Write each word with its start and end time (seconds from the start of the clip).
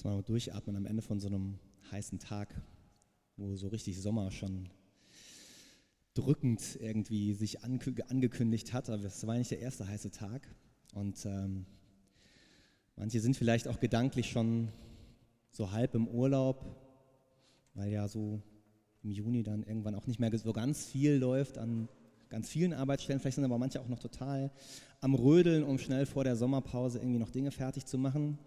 Muss 0.00 0.04
man 0.14 0.24
durchatmen 0.24 0.76
am 0.76 0.86
Ende 0.86 1.02
von 1.02 1.20
so 1.20 1.26
einem 1.26 1.58
heißen 1.90 2.18
Tag, 2.18 2.54
wo 3.36 3.54
so 3.56 3.68
richtig 3.68 4.00
Sommer 4.00 4.30
schon 4.30 4.70
drückend 6.14 6.78
irgendwie 6.80 7.34
sich 7.34 7.62
angekündigt 7.62 8.72
hat. 8.72 8.88
Aber 8.88 9.04
es 9.04 9.26
war 9.26 9.36
nicht 9.36 9.50
der 9.50 9.60
erste 9.60 9.86
heiße 9.86 10.10
Tag. 10.10 10.48
Und 10.94 11.26
ähm, 11.26 11.66
manche 12.96 13.20
sind 13.20 13.36
vielleicht 13.36 13.68
auch 13.68 13.78
gedanklich 13.78 14.30
schon 14.30 14.68
so 15.50 15.70
halb 15.70 15.94
im 15.94 16.08
Urlaub, 16.08 16.64
weil 17.74 17.92
ja 17.92 18.08
so 18.08 18.40
im 19.02 19.10
Juni 19.10 19.42
dann 19.42 19.64
irgendwann 19.64 19.94
auch 19.94 20.06
nicht 20.06 20.18
mehr 20.18 20.34
so 20.38 20.54
ganz 20.54 20.86
viel 20.86 21.16
läuft 21.16 21.58
an 21.58 21.90
ganz 22.30 22.48
vielen 22.48 22.72
Arbeitsstellen. 22.72 23.20
Vielleicht 23.20 23.34
sind 23.34 23.44
aber 23.44 23.58
manche 23.58 23.82
auch 23.82 23.88
noch 23.88 23.98
total 23.98 24.50
am 25.02 25.14
Rödeln, 25.14 25.62
um 25.62 25.76
schnell 25.76 26.06
vor 26.06 26.24
der 26.24 26.36
Sommerpause 26.36 27.00
irgendwie 27.00 27.18
noch 27.18 27.30
Dinge 27.30 27.50
fertig 27.50 27.84
zu 27.84 27.98
machen. 27.98 28.38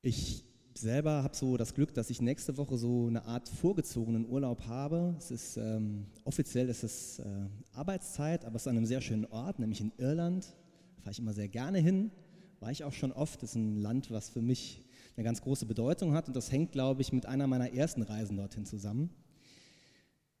Ich 0.00 0.44
selber 0.74 1.24
habe 1.24 1.34
so 1.34 1.56
das 1.56 1.74
Glück, 1.74 1.92
dass 1.92 2.08
ich 2.08 2.22
nächste 2.22 2.56
Woche 2.56 2.78
so 2.78 3.08
eine 3.08 3.24
Art 3.24 3.48
vorgezogenen 3.48 4.28
Urlaub 4.28 4.64
habe. 4.68 5.16
Es 5.18 5.32
ist 5.32 5.56
ähm, 5.56 6.06
offiziell 6.22 6.68
ist 6.68 6.84
es 6.84 7.18
äh, 7.18 7.24
Arbeitszeit, 7.72 8.44
aber 8.44 8.54
es 8.54 8.62
ist 8.62 8.68
an 8.68 8.76
einem 8.76 8.86
sehr 8.86 9.00
schönen 9.00 9.24
Ort, 9.26 9.58
nämlich 9.58 9.80
in 9.80 9.90
Irland. 9.98 10.54
Da 10.94 11.02
fahre 11.02 11.10
ich 11.10 11.18
immer 11.18 11.32
sehr 11.32 11.48
gerne 11.48 11.78
hin. 11.78 12.12
War 12.60 12.70
ich 12.70 12.84
auch 12.84 12.92
schon 12.92 13.10
oft. 13.10 13.42
Das 13.42 13.50
ist 13.50 13.56
ein 13.56 13.76
Land, 13.76 14.12
was 14.12 14.30
für 14.30 14.40
mich 14.40 14.84
eine 15.16 15.24
ganz 15.24 15.40
große 15.42 15.66
Bedeutung 15.66 16.14
hat 16.14 16.28
und 16.28 16.36
das 16.36 16.52
hängt, 16.52 16.70
glaube 16.70 17.02
ich, 17.02 17.12
mit 17.12 17.26
einer 17.26 17.48
meiner 17.48 17.72
ersten 17.72 18.02
Reisen 18.02 18.36
dorthin 18.36 18.66
zusammen. 18.66 19.10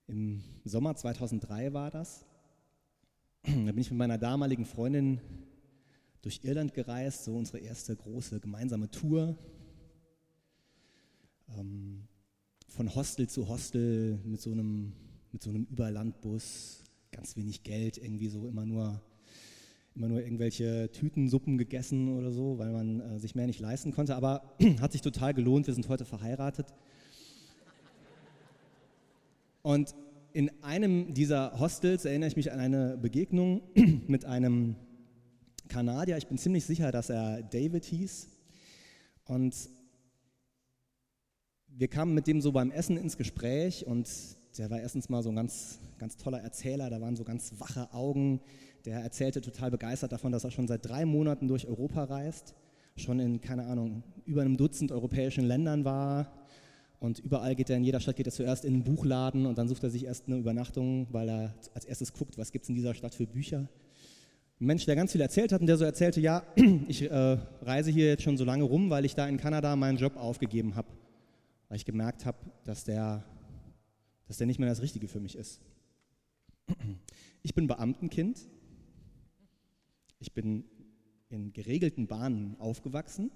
Im 0.06 0.40
Sommer 0.64 0.94
2003 0.94 1.72
war 1.72 1.90
das. 1.90 2.24
Da 3.42 3.50
bin 3.50 3.78
ich 3.78 3.90
mit 3.90 3.98
meiner 3.98 4.18
damaligen 4.18 4.66
Freundin 4.66 5.20
durch 6.22 6.40
Irland 6.42 6.74
gereist, 6.74 7.24
so 7.24 7.36
unsere 7.36 7.58
erste 7.58 7.94
große 7.94 8.40
gemeinsame 8.40 8.90
Tour. 8.90 9.36
Ähm, 11.56 12.08
von 12.68 12.94
Hostel 12.94 13.28
zu 13.28 13.48
Hostel 13.48 14.18
mit 14.24 14.40
so 14.40 14.52
einem, 14.52 14.92
mit 15.32 15.42
so 15.42 15.50
einem 15.50 15.64
Überlandbus, 15.64 16.84
ganz 17.10 17.36
wenig 17.36 17.62
Geld, 17.62 17.98
irgendwie 17.98 18.28
so 18.28 18.46
immer 18.46 18.66
nur, 18.66 19.00
immer 19.94 20.08
nur 20.08 20.22
irgendwelche 20.22 20.90
Tütensuppen 20.92 21.58
gegessen 21.58 22.16
oder 22.16 22.30
so, 22.30 22.58
weil 22.58 22.72
man 22.72 23.00
äh, 23.00 23.18
sich 23.18 23.34
mehr 23.34 23.46
nicht 23.46 23.60
leisten 23.60 23.92
konnte. 23.92 24.14
Aber 24.14 24.54
hat 24.80 24.92
sich 24.92 25.02
total 25.02 25.34
gelohnt, 25.34 25.66
wir 25.66 25.74
sind 25.74 25.88
heute 25.88 26.04
verheiratet. 26.04 26.74
Und 29.62 29.94
in 30.32 30.50
einem 30.62 31.14
dieser 31.14 31.58
Hostels 31.58 32.04
erinnere 32.04 32.28
ich 32.28 32.36
mich 32.36 32.52
an 32.52 32.60
eine 32.60 32.96
Begegnung 32.98 33.62
mit 34.06 34.24
einem 34.24 34.76
Kanadier. 35.68 36.16
Ich 36.16 36.26
bin 36.26 36.38
ziemlich 36.38 36.64
sicher, 36.64 36.90
dass 36.90 37.10
er 37.10 37.42
David 37.42 37.84
hieß. 37.84 38.28
Und 39.24 39.54
wir 41.68 41.88
kamen 41.88 42.14
mit 42.14 42.26
dem 42.26 42.40
so 42.40 42.52
beim 42.52 42.70
Essen 42.70 42.96
ins 42.96 43.16
Gespräch 43.16 43.86
und 43.86 44.08
der 44.56 44.70
war 44.70 44.80
erstens 44.80 45.08
mal 45.08 45.22
so 45.22 45.28
ein 45.28 45.36
ganz, 45.36 45.78
ganz 45.98 46.16
toller 46.16 46.40
Erzähler, 46.40 46.90
da 46.90 47.00
waren 47.00 47.14
so 47.14 47.24
ganz 47.24 47.52
wache 47.58 47.92
Augen. 47.92 48.40
Der 48.84 49.00
erzählte 49.00 49.40
total 49.40 49.70
begeistert 49.70 50.12
davon, 50.12 50.32
dass 50.32 50.44
er 50.44 50.50
schon 50.50 50.66
seit 50.66 50.88
drei 50.88 51.04
Monaten 51.04 51.46
durch 51.46 51.66
Europa 51.68 52.04
reist, 52.04 52.54
schon 52.96 53.20
in, 53.20 53.40
keine 53.40 53.66
Ahnung, 53.66 54.02
über 54.24 54.40
einem 54.40 54.56
Dutzend 54.56 54.90
europäischen 54.90 55.44
Ländern 55.44 55.84
war, 55.84 56.32
und 57.00 57.20
überall 57.20 57.54
geht 57.54 57.70
er, 57.70 57.76
in 57.76 57.84
jeder 57.84 58.00
Stadt 58.00 58.16
geht 58.16 58.26
er 58.26 58.32
zuerst 58.32 58.64
in 58.64 58.74
einen 58.74 58.84
Buchladen 58.84 59.46
und 59.46 59.56
dann 59.56 59.68
sucht 59.68 59.84
er 59.84 59.90
sich 59.90 60.04
erst 60.04 60.26
eine 60.26 60.36
Übernachtung, 60.36 61.06
weil 61.12 61.28
er 61.28 61.54
als 61.74 61.84
erstes 61.84 62.12
guckt, 62.12 62.36
was 62.38 62.50
gibt 62.50 62.64
es 62.64 62.68
in 62.68 62.74
dieser 62.74 62.94
Stadt 62.94 63.14
für 63.14 63.26
Bücher. 63.26 63.68
Ein 64.60 64.66
Mensch, 64.66 64.86
der 64.86 64.96
ganz 64.96 65.12
viel 65.12 65.20
erzählt 65.20 65.52
hat 65.52 65.60
und 65.60 65.66
der 65.66 65.76
so 65.76 65.84
erzählte, 65.84 66.20
ja, 66.20 66.42
ich 66.88 67.02
äh, 67.02 67.38
reise 67.62 67.90
hier 67.90 68.06
jetzt 68.06 68.22
schon 68.22 68.36
so 68.36 68.44
lange 68.44 68.64
rum, 68.64 68.90
weil 68.90 69.04
ich 69.04 69.14
da 69.14 69.28
in 69.28 69.36
Kanada 69.36 69.76
meinen 69.76 69.98
Job 69.98 70.16
aufgegeben 70.16 70.74
habe. 70.74 70.88
Weil 71.68 71.76
ich 71.76 71.84
gemerkt 71.84 72.26
habe, 72.26 72.38
dass 72.64 72.84
der, 72.84 73.24
dass 74.26 74.38
der 74.38 74.46
nicht 74.46 74.58
mehr 74.58 74.68
das 74.68 74.82
Richtige 74.82 75.08
für 75.08 75.20
mich 75.20 75.36
ist. 75.36 75.60
Ich 77.44 77.54
bin 77.54 77.68
Beamtenkind. 77.68 78.48
Ich 80.18 80.34
bin 80.34 80.64
in 81.30 81.52
geregelten 81.52 82.08
Bahnen 82.08 82.56
aufgewachsen 82.58 83.30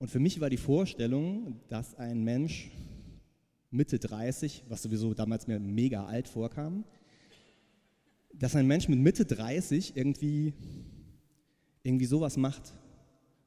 und 0.00 0.08
für 0.08 0.18
mich 0.18 0.40
war 0.40 0.48
die 0.48 0.56
Vorstellung, 0.56 1.60
dass 1.68 1.94
ein 1.94 2.24
Mensch 2.24 2.70
Mitte 3.70 3.98
30, 3.98 4.64
was 4.66 4.82
sowieso 4.82 5.12
damals 5.12 5.46
mir 5.46 5.60
mega 5.60 6.06
alt 6.06 6.26
vorkam, 6.26 6.84
dass 8.40 8.56
ein 8.56 8.66
Mensch 8.66 8.88
mit 8.88 8.98
Mitte 8.98 9.24
30 9.24 9.96
irgendwie, 9.96 10.54
irgendwie 11.82 12.06
sowas 12.06 12.36
macht. 12.36 12.72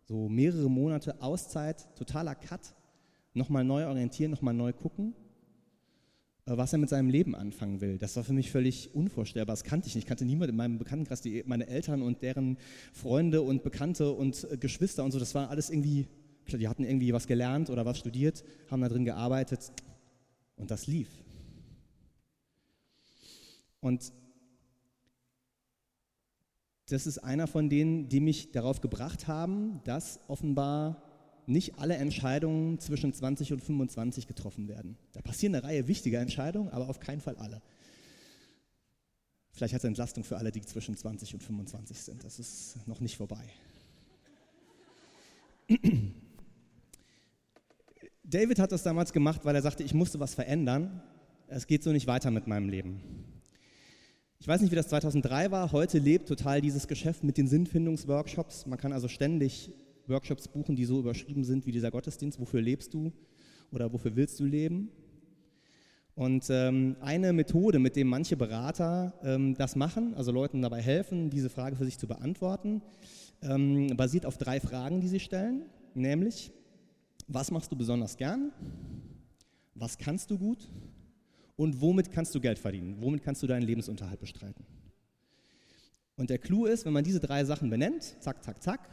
So 0.04 0.30
mehrere 0.30 0.70
Monate 0.70 1.22
Auszeit, 1.22 1.94
totaler 1.96 2.36
Cut, 2.36 2.74
nochmal 3.34 3.66
neu 3.66 3.88
orientieren, 3.88 4.32
nochmal 4.32 4.54
neu 4.54 4.72
gucken, 4.72 5.16
äh, 6.46 6.56
was 6.56 6.74
er 6.74 6.80
mit 6.80 6.90
seinem 6.90 7.10
Leben 7.10 7.36
anfangen 7.36 7.82
will. 7.82 7.98
Das 7.98 8.16
war 8.16 8.24
für 8.24 8.34
mich 8.34 8.52
völlig 8.52 8.94
unvorstellbar. 8.94 9.54
Das 9.54 9.64
kannte 9.64 9.88
ich 9.88 9.96
nicht. 9.96 10.04
Ich 10.04 10.08
kannte 10.08 10.26
niemanden 10.26 10.52
in 10.52 10.58
meinem 10.58 10.78
Bekanntenkreis, 10.78 11.22
die, 11.22 11.44
meine 11.48 11.68
Eltern 11.68 12.04
und 12.04 12.22
deren 12.22 12.58
Freunde 12.94 13.42
und 13.42 13.64
Bekannte 13.64 14.12
und 14.12 14.48
äh, 14.52 14.58
Geschwister 14.58 15.04
und 15.04 15.12
so. 15.12 15.20
Das 15.20 15.34
war 15.34 15.50
alles 15.50 15.70
irgendwie 15.70 16.08
die 16.52 16.68
hatten 16.68 16.84
irgendwie 16.84 17.14
was 17.14 17.26
gelernt 17.26 17.70
oder 17.70 17.86
was 17.86 17.98
studiert, 17.98 18.44
haben 18.70 18.82
da 18.82 18.90
drin 18.90 19.06
gearbeitet 19.06 19.72
und 20.58 20.70
das 20.72 20.88
lief. 20.88 21.10
Und 23.80 24.12
das 26.94 27.08
ist 27.08 27.18
einer 27.18 27.48
von 27.48 27.70
denen, 27.70 28.08
die 28.08 28.20
mich 28.20 28.52
darauf 28.52 28.80
gebracht 28.80 29.28
haben, 29.28 29.82
dass 29.84 30.20
offenbar 30.28 31.02
nicht 31.48 31.80
alle 31.80 31.96
Entscheidungen 31.96 32.78
zwischen 32.78 33.12
20 33.12 33.52
und 33.52 33.64
25 33.64 34.28
getroffen 34.28 34.68
werden. 34.68 34.96
Da 35.14 35.22
passieren 35.22 35.56
eine 35.56 35.64
Reihe 35.64 35.88
wichtiger 35.88 36.20
Entscheidungen, 36.20 36.70
aber 36.70 36.88
auf 36.88 37.00
keinen 37.00 37.20
Fall 37.20 37.36
alle. 37.38 37.64
Vielleicht 39.54 39.74
hat 39.74 39.80
es 39.80 39.86
Entlastung 39.86 40.24
für 40.24 40.38
alle, 40.38 40.52
die 40.52 40.62
zwischen 40.62 40.96
20 40.96 41.34
und 41.34 41.42
25 41.42 42.00
sind. 42.00 42.24
Das 42.24 42.38
ist 42.38 42.88
noch 42.88 43.00
nicht 43.00 43.18
vorbei. 43.18 43.44
David 48.24 48.60
hat 48.60 48.72
das 48.72 48.84
damals 48.84 49.14
gemacht, 49.14 49.46
weil 49.46 49.56
er 49.56 49.64
sagte, 49.64 49.82
ich 49.82 49.96
musste 49.96 50.20
was 50.20 50.36
verändern. 50.36 51.02
Es 51.48 51.66
geht 51.66 51.82
so 51.82 51.92
nicht 51.92 52.06
weiter 52.06 52.30
mit 52.30 52.46
meinem 52.46 52.70
Leben. 52.70 53.33
Ich 54.44 54.48
weiß 54.50 54.60
nicht, 54.60 54.72
wie 54.72 54.76
das 54.76 54.90
2003 54.90 55.52
war. 55.52 55.72
Heute 55.72 56.00
lebt 56.00 56.28
total 56.28 56.60
dieses 56.60 56.90
Geschäft 56.90 57.24
mit 57.24 57.38
den 57.38 57.48
Sinnfindungsworkshops. 57.48 58.66
Man 58.66 58.78
kann 58.78 58.92
also 58.92 59.08
ständig 59.08 59.72
Workshops 60.08 60.50
buchen, 60.50 60.76
die 60.76 60.84
so 60.84 61.00
überschrieben 61.00 61.46
sind 61.46 61.66
wie 61.66 61.72
dieser 61.72 61.92
Gottesdienst. 61.92 62.42
Wofür 62.42 62.62
lebst 62.62 62.94
du 62.94 63.14
oder 63.72 63.94
wofür 63.94 64.18
willst 64.18 64.42
du 64.42 64.44
leben? 64.44 64.90
Und 66.14 66.48
ähm, 66.50 66.98
eine 67.00 67.32
Methode, 67.32 67.80
mit 67.80 67.96
der 67.96 68.04
manche 68.04 68.36
Berater 68.36 69.14
ähm, 69.24 69.56
das 69.56 69.78
machen, 69.78 70.14
also 70.16 70.34
Leuten 70.34 70.62
dabei 70.62 70.82
helfen, 70.82 71.30
diese 71.30 71.50
Frage 71.50 71.78
für 71.78 71.86
sich 71.86 71.98
zu 71.98 72.08
beantworten, 72.08 72.82
ähm, 73.44 73.96
basiert 73.96 74.26
auf 74.26 74.38
drei 74.38 74.60
Fragen, 74.60 75.00
die 75.00 75.08
sie 75.08 75.22
stellen. 75.22 75.68
Nämlich, 75.94 76.52
was 77.30 77.50
machst 77.50 77.72
du 77.72 77.78
besonders 77.78 78.18
gern? 78.18 78.52
Was 79.74 79.98
kannst 79.98 80.32
du 80.32 80.38
gut? 80.38 80.70
Und 81.56 81.82
womit 81.82 82.12
kannst 82.12 82.34
du 82.34 82.40
Geld 82.40 82.60
verdienen? 82.60 82.98
Womit 83.00 83.24
kannst 83.24 83.44
du 83.44 83.48
deinen 83.48 83.64
Lebensunterhalt 83.64 84.20
bestreiten? 84.20 84.66
Und 86.16 86.30
der 86.30 86.38
Clou 86.38 86.66
ist, 86.66 86.86
wenn 86.86 86.94
man 86.94 87.04
diese 87.04 87.20
drei 87.20 87.44
Sachen 87.44 87.70
benennt, 87.70 88.16
zack, 88.20 88.44
zack, 88.44 88.62
zack, 88.62 88.90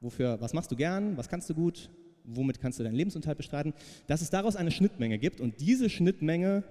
wofür, 0.00 0.40
was 0.40 0.52
machst 0.52 0.70
du 0.70 0.76
gern, 0.76 1.16
was 1.16 1.28
kannst 1.28 1.48
du 1.50 1.54
gut, 1.54 1.90
womit 2.24 2.60
kannst 2.60 2.78
du 2.78 2.82
deinen 2.82 2.96
Lebensunterhalt 2.96 3.38
bestreiten, 3.38 3.72
dass 4.06 4.20
es 4.20 4.30
daraus 4.30 4.56
eine 4.56 4.70
Schnittmenge 4.70 5.18
gibt 5.18 5.40
und 5.40 5.60
diese 5.60 5.88
Schnittmenge 5.88 6.64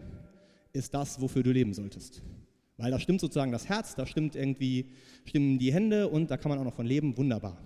ist 0.73 0.93
das, 0.93 1.21
wofür 1.21 1.43
du 1.43 1.51
leben 1.51 1.73
solltest. 1.73 2.21
Weil 2.77 2.91
da 2.91 2.99
stimmt 2.99 3.21
sozusagen 3.21 3.53
das 3.53 3.69
Herz, 3.69 3.95
da 3.95 4.05
stimmt 4.05 4.35
irgendwie, 4.35 4.91
stimmen 5.23 5.59
die 5.59 5.71
Hände 5.73 6.09
und 6.09 6.29
da 6.29 6.35
kann 6.35 6.49
man 6.49 6.59
auch 6.59 6.65
noch 6.65 6.75
von 6.75 6.85
leben, 6.85 7.15
wunderbar. 7.17 7.57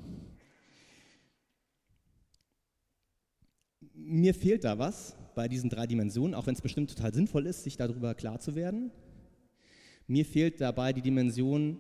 mir 4.10 4.34
fehlt 4.34 4.64
da 4.64 4.78
was 4.78 5.16
bei 5.40 5.48
diesen 5.48 5.70
drei 5.70 5.88
Dimensionen, 5.88 6.36
auch 6.36 6.48
wenn 6.48 6.54
es 6.54 6.60
bestimmt 6.60 6.90
total 6.90 7.14
sinnvoll 7.14 7.46
ist, 7.46 7.64
sich 7.64 7.78
darüber 7.78 8.14
klar 8.14 8.42
zu 8.42 8.56
werden. 8.56 8.92
Mir 10.06 10.26
fehlt 10.26 10.60
dabei 10.60 10.92
die 10.92 11.02
Dimension, 11.02 11.80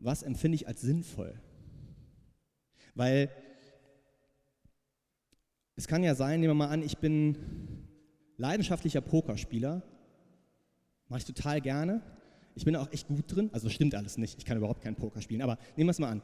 was 0.00 0.22
empfinde 0.22 0.54
ich 0.54 0.66
als 0.66 0.80
sinnvoll. 0.80 1.38
Weil 2.94 3.28
es 5.74 5.86
kann 5.86 6.02
ja 6.02 6.14
sein, 6.14 6.40
nehmen 6.40 6.52
wir 6.52 6.66
mal 6.66 6.70
an, 6.70 6.82
ich 6.82 6.96
bin 6.96 7.36
leidenschaftlicher 8.38 9.02
Pokerspieler, 9.02 9.82
mache 11.08 11.18
ich 11.18 11.26
total 11.26 11.60
gerne. 11.60 12.00
Ich 12.54 12.64
bin 12.64 12.76
auch 12.76 12.90
echt 12.92 13.08
gut 13.08 13.24
drin, 13.28 13.50
also 13.52 13.68
stimmt 13.68 13.94
alles 13.94 14.16
nicht, 14.16 14.38
ich 14.38 14.46
kann 14.46 14.56
überhaupt 14.56 14.80
keinen 14.80 14.96
Poker 14.96 15.20
spielen, 15.20 15.42
aber 15.42 15.58
nehmen 15.76 15.88
wir 15.88 15.90
es 15.90 15.98
mal 15.98 16.08
an. 16.08 16.22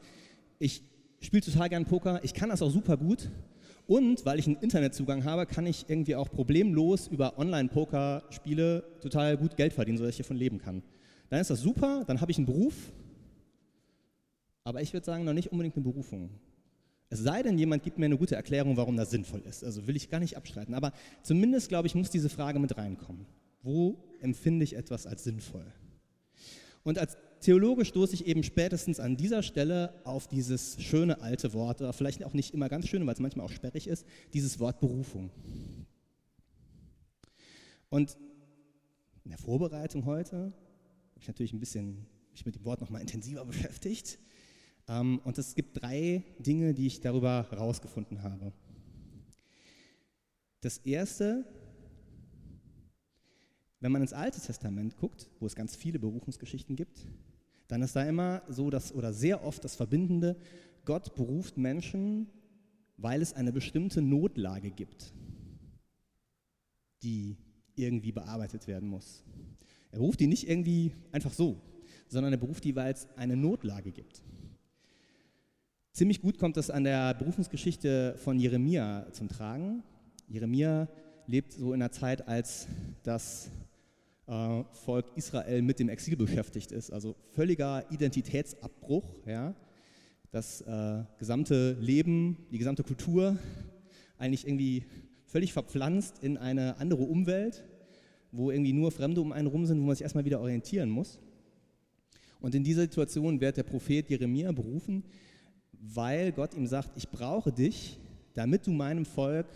Ich 0.57 0.81
spiele 1.21 1.43
total 1.43 1.69
gern 1.69 1.85
Poker, 1.85 2.19
ich 2.23 2.33
kann 2.33 2.49
das 2.49 2.63
auch 2.63 2.71
super 2.71 2.97
gut 2.97 3.29
und 3.87 4.25
weil 4.25 4.39
ich 4.39 4.47
einen 4.47 4.57
Internetzugang 4.57 5.23
habe, 5.25 5.45
kann 5.45 5.65
ich 5.65 5.89
irgendwie 5.89 6.15
auch 6.15 6.29
problemlos 6.29 7.07
über 7.07 7.37
Online-Poker-Spiele 7.37 8.83
total 9.01 9.37
gut 9.37 9.57
Geld 9.57 9.73
verdienen, 9.73 9.97
sodass 9.97 10.11
ich 10.11 10.17
hiervon 10.17 10.37
leben 10.37 10.57
kann. 10.57 10.83
Dann 11.29 11.41
ist 11.41 11.49
das 11.49 11.61
super, 11.61 12.03
dann 12.05 12.21
habe 12.21 12.31
ich 12.31 12.37
einen 12.37 12.45
Beruf, 12.45 12.93
aber 14.63 14.81
ich 14.81 14.93
würde 14.93 15.05
sagen, 15.05 15.25
noch 15.25 15.33
nicht 15.33 15.51
unbedingt 15.51 15.75
eine 15.75 15.83
Berufung. 15.83 16.29
Es 17.09 17.19
sei 17.19 17.43
denn, 17.43 17.57
jemand 17.57 17.83
gibt 17.83 17.99
mir 17.99 18.05
eine 18.05 18.17
gute 18.17 18.35
Erklärung, 18.35 18.77
warum 18.77 18.97
das 18.97 19.11
sinnvoll 19.11 19.41
ist. 19.41 19.63
Also 19.63 19.85
will 19.85 19.95
ich 19.95 20.09
gar 20.09 20.19
nicht 20.19 20.37
abstreiten. 20.37 20.73
Aber 20.73 20.93
zumindest, 21.21 21.69
glaube 21.69 21.87
ich, 21.87 21.95
muss 21.95 22.09
diese 22.09 22.29
Frage 22.29 22.59
mit 22.59 22.75
reinkommen. 22.77 23.27
Wo 23.61 23.97
empfinde 24.21 24.63
ich 24.63 24.75
etwas 24.75 25.05
als 25.05 25.23
sinnvoll? 25.23 25.65
Und 26.83 26.97
als 26.97 27.17
Theologe 27.43 27.83
stoße 27.83 28.13
ich 28.13 28.25
eben 28.25 28.41
spätestens 28.41 29.01
an 29.01 29.17
dieser 29.17 29.43
Stelle 29.43 29.93
auf 30.05 30.27
dieses 30.27 30.81
schöne 30.81 31.21
alte 31.21 31.51
Wort, 31.51 31.81
oder 31.81 31.91
vielleicht 31.91 32.23
auch 32.23 32.33
nicht 32.33 32.53
immer 32.53 32.69
ganz 32.69 32.87
schön, 32.87 33.05
weil 33.05 33.15
es 33.15 33.19
manchmal 33.19 33.45
auch 33.45 33.51
sperrig 33.51 33.87
ist, 33.87 34.05
dieses 34.33 34.61
Wort 34.61 34.79
Berufung. 34.79 35.29
Und 37.89 38.17
in 39.25 39.31
der 39.31 39.37
Vorbereitung 39.37 40.05
heute 40.05 40.37
habe 40.37 41.19
ich 41.19 41.27
natürlich 41.27 41.51
ein 41.51 41.59
bisschen 41.59 42.05
mich 42.31 42.45
mit 42.45 42.55
dem 42.55 42.63
Wort 42.63 42.79
nochmal 42.79 43.01
intensiver 43.01 43.43
beschäftigt. 43.53 44.19
Ähm, 44.87 45.19
und 45.25 45.37
es 45.37 45.53
gibt 45.53 45.81
drei 45.81 46.23
Dinge, 46.39 46.73
die 46.73 46.87
ich 46.87 47.01
darüber 47.01 47.45
herausgefunden 47.49 48.23
habe. 48.23 48.53
Das 50.61 50.77
erste, 50.77 51.43
wenn 53.81 53.91
man 53.91 54.01
ins 54.01 54.13
Alte 54.13 54.39
Testament 54.39 54.95
guckt, 54.95 55.29
wo 55.41 55.45
es 55.45 55.55
ganz 55.55 55.75
viele 55.75 55.99
Berufungsgeschichten 55.99 56.77
gibt, 56.77 57.05
dann 57.73 57.81
ist 57.81 57.95
da 57.95 58.03
immer 58.03 58.43
so, 58.47 58.69
dass, 58.69 58.93
oder 58.93 59.13
sehr 59.13 59.43
oft 59.43 59.63
das 59.63 59.75
Verbindende, 59.75 60.35
Gott 60.85 61.15
beruft 61.15 61.57
Menschen, 61.57 62.27
weil 62.97 63.19
es 63.19 63.33
eine 63.33 63.51
bestimmte 63.51 63.99
Notlage 63.99 64.69
gibt, 64.69 65.11
die 67.01 67.35
irgendwie 67.73 68.11
bearbeitet 68.11 68.67
werden 68.67 68.87
muss. 68.87 69.23
Er 69.89 69.97
beruft 69.97 70.19
die 70.19 70.27
nicht 70.27 70.47
irgendwie 70.47 70.91
einfach 71.11 71.33
so, 71.33 71.59
sondern 72.09 72.31
er 72.31 72.37
beruft 72.37 72.63
die, 72.63 72.75
weil 72.75 72.93
es 72.93 73.07
eine 73.15 73.35
Notlage 73.35 73.91
gibt. 73.91 74.21
Ziemlich 75.93 76.21
gut 76.21 76.37
kommt 76.37 76.57
das 76.57 76.69
an 76.69 76.83
der 76.83 77.15
Berufungsgeschichte 77.15 78.17
von 78.19 78.37
Jeremia 78.37 79.07
zum 79.13 79.29
Tragen. 79.29 79.81
Jeremia 80.27 80.87
lebt 81.25 81.53
so 81.53 81.73
in 81.73 81.79
der 81.79 81.91
Zeit, 81.91 82.27
als 82.27 82.67
das 83.01 83.49
äh, 84.27 84.63
Volk 84.71 85.05
Israel 85.15 85.61
mit 85.61 85.79
dem 85.79 85.89
Exil 85.89 86.15
beschäftigt 86.15 86.71
ist. 86.71 86.91
Also 86.91 87.15
völliger 87.33 87.85
Identitätsabbruch. 87.91 89.25
Ja? 89.25 89.55
Das 90.31 90.61
äh, 90.61 91.03
gesamte 91.17 91.73
Leben, 91.79 92.37
die 92.51 92.57
gesamte 92.57 92.83
Kultur 92.83 93.37
eigentlich 94.17 94.47
irgendwie 94.47 94.85
völlig 95.25 95.53
verpflanzt 95.53 96.23
in 96.23 96.37
eine 96.37 96.77
andere 96.77 97.03
Umwelt, 97.03 97.63
wo 98.31 98.51
irgendwie 98.51 98.73
nur 98.73 98.91
Fremde 98.91 99.21
um 99.21 99.31
einen 99.31 99.47
rum 99.47 99.65
sind, 99.65 99.79
wo 99.79 99.85
man 99.85 99.95
sich 99.95 100.03
erstmal 100.03 100.25
wieder 100.25 100.39
orientieren 100.39 100.89
muss. 100.89 101.19
Und 102.39 102.55
in 102.55 102.63
dieser 102.63 102.81
Situation 102.81 103.39
wird 103.39 103.57
der 103.57 103.63
Prophet 103.63 104.09
Jeremia 104.09 104.51
berufen, 104.51 105.03
weil 105.71 106.31
Gott 106.31 106.53
ihm 106.53 106.67
sagt, 106.67 106.91
ich 106.95 107.09
brauche 107.09 107.51
dich, 107.51 107.99
damit 108.33 108.67
du 108.67 108.71
meinem 108.71 109.05
Volk 109.05 109.47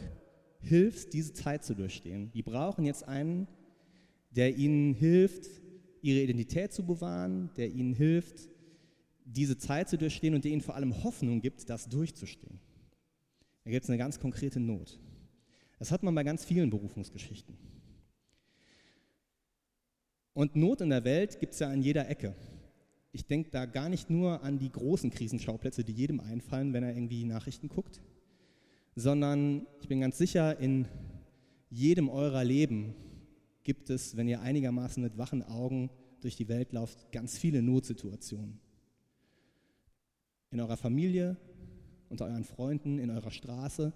hilfst, 0.62 1.14
diese 1.14 1.34
Zeit 1.34 1.64
zu 1.64 1.76
durchstehen. 1.76 2.32
Die 2.32 2.44
brauchen 2.44 2.86
jetzt 2.86 3.08
einen, 3.08 3.48
der 4.32 4.56
ihnen 4.56 4.94
hilft, 4.94 5.48
ihre 6.02 6.22
Identität 6.22 6.74
zu 6.74 6.86
bewahren, 6.86 7.50
der 7.58 7.70
ihnen 7.70 7.94
hilft, 7.94 8.50
diese 9.26 9.58
Zeit 9.58 9.90
zu 9.90 9.98
durchstehen 9.98 10.36
und 10.36 10.46
der 10.46 10.52
ihnen 10.52 10.62
vor 10.62 10.76
allem 10.76 11.04
Hoffnung 11.04 11.42
gibt, 11.42 11.70
das 11.70 11.90
durchzustehen. 11.90 12.60
Da 13.64 13.72
gibt 13.72 13.84
es 13.84 13.90
eine 13.90 13.98
ganz 13.98 14.20
konkrete 14.20 14.60
Not. 14.60 15.00
Das 15.80 15.92
hat 15.92 16.04
man 16.04 16.16
bei 16.16 16.24
ganz 16.24 16.46
vielen 16.46 16.70
Berufungsgeschichten. 16.70 17.58
Und 20.34 20.56
Not 20.56 20.82
in 20.82 20.90
der 20.90 21.04
Welt 21.04 21.40
gibt 21.40 21.54
es 21.54 21.60
ja 21.60 21.70
an 21.70 21.82
jeder 21.82 22.08
Ecke. 22.10 22.36
Ich 23.12 23.26
denke 23.26 23.50
da 23.50 23.66
gar 23.66 23.90
nicht 23.90 24.10
nur 24.10 24.44
an 24.44 24.60
die 24.60 24.72
großen 24.72 25.10
Krisenschauplätze, 25.10 25.84
die 25.84 25.94
jedem 25.94 26.20
einfallen, 26.20 26.74
wenn 26.74 26.84
er 26.84 26.96
irgendwie 26.96 27.26
Nachrichten 27.26 27.68
guckt, 27.68 28.02
sondern 28.96 29.66
ich 29.82 29.88
bin 29.88 30.00
ganz 30.00 30.18
sicher, 30.18 30.60
in 30.60 30.88
jedem 31.70 32.10
eurer 32.10 32.44
Leben 32.44 32.94
gibt 33.68 33.90
es, 33.90 34.16
wenn 34.16 34.30
ihr 34.30 34.40
einigermaßen 34.40 35.04
mit 35.04 35.18
wachen 35.18 35.44
Augen 35.44 35.90
durch 36.22 36.38
die 36.38 36.48
Welt 36.48 36.72
lauft, 36.72 37.12
ganz 37.12 37.38
viele 37.38 37.62
Notsituationen. 37.62 38.62
In 40.52 40.62
eurer 40.62 40.78
Familie, 40.78 41.36
unter 42.08 42.28
euren 42.28 42.46
Freunden, 42.46 42.98
in 42.98 43.10
eurer 43.10 43.30
Straße, 43.30 43.92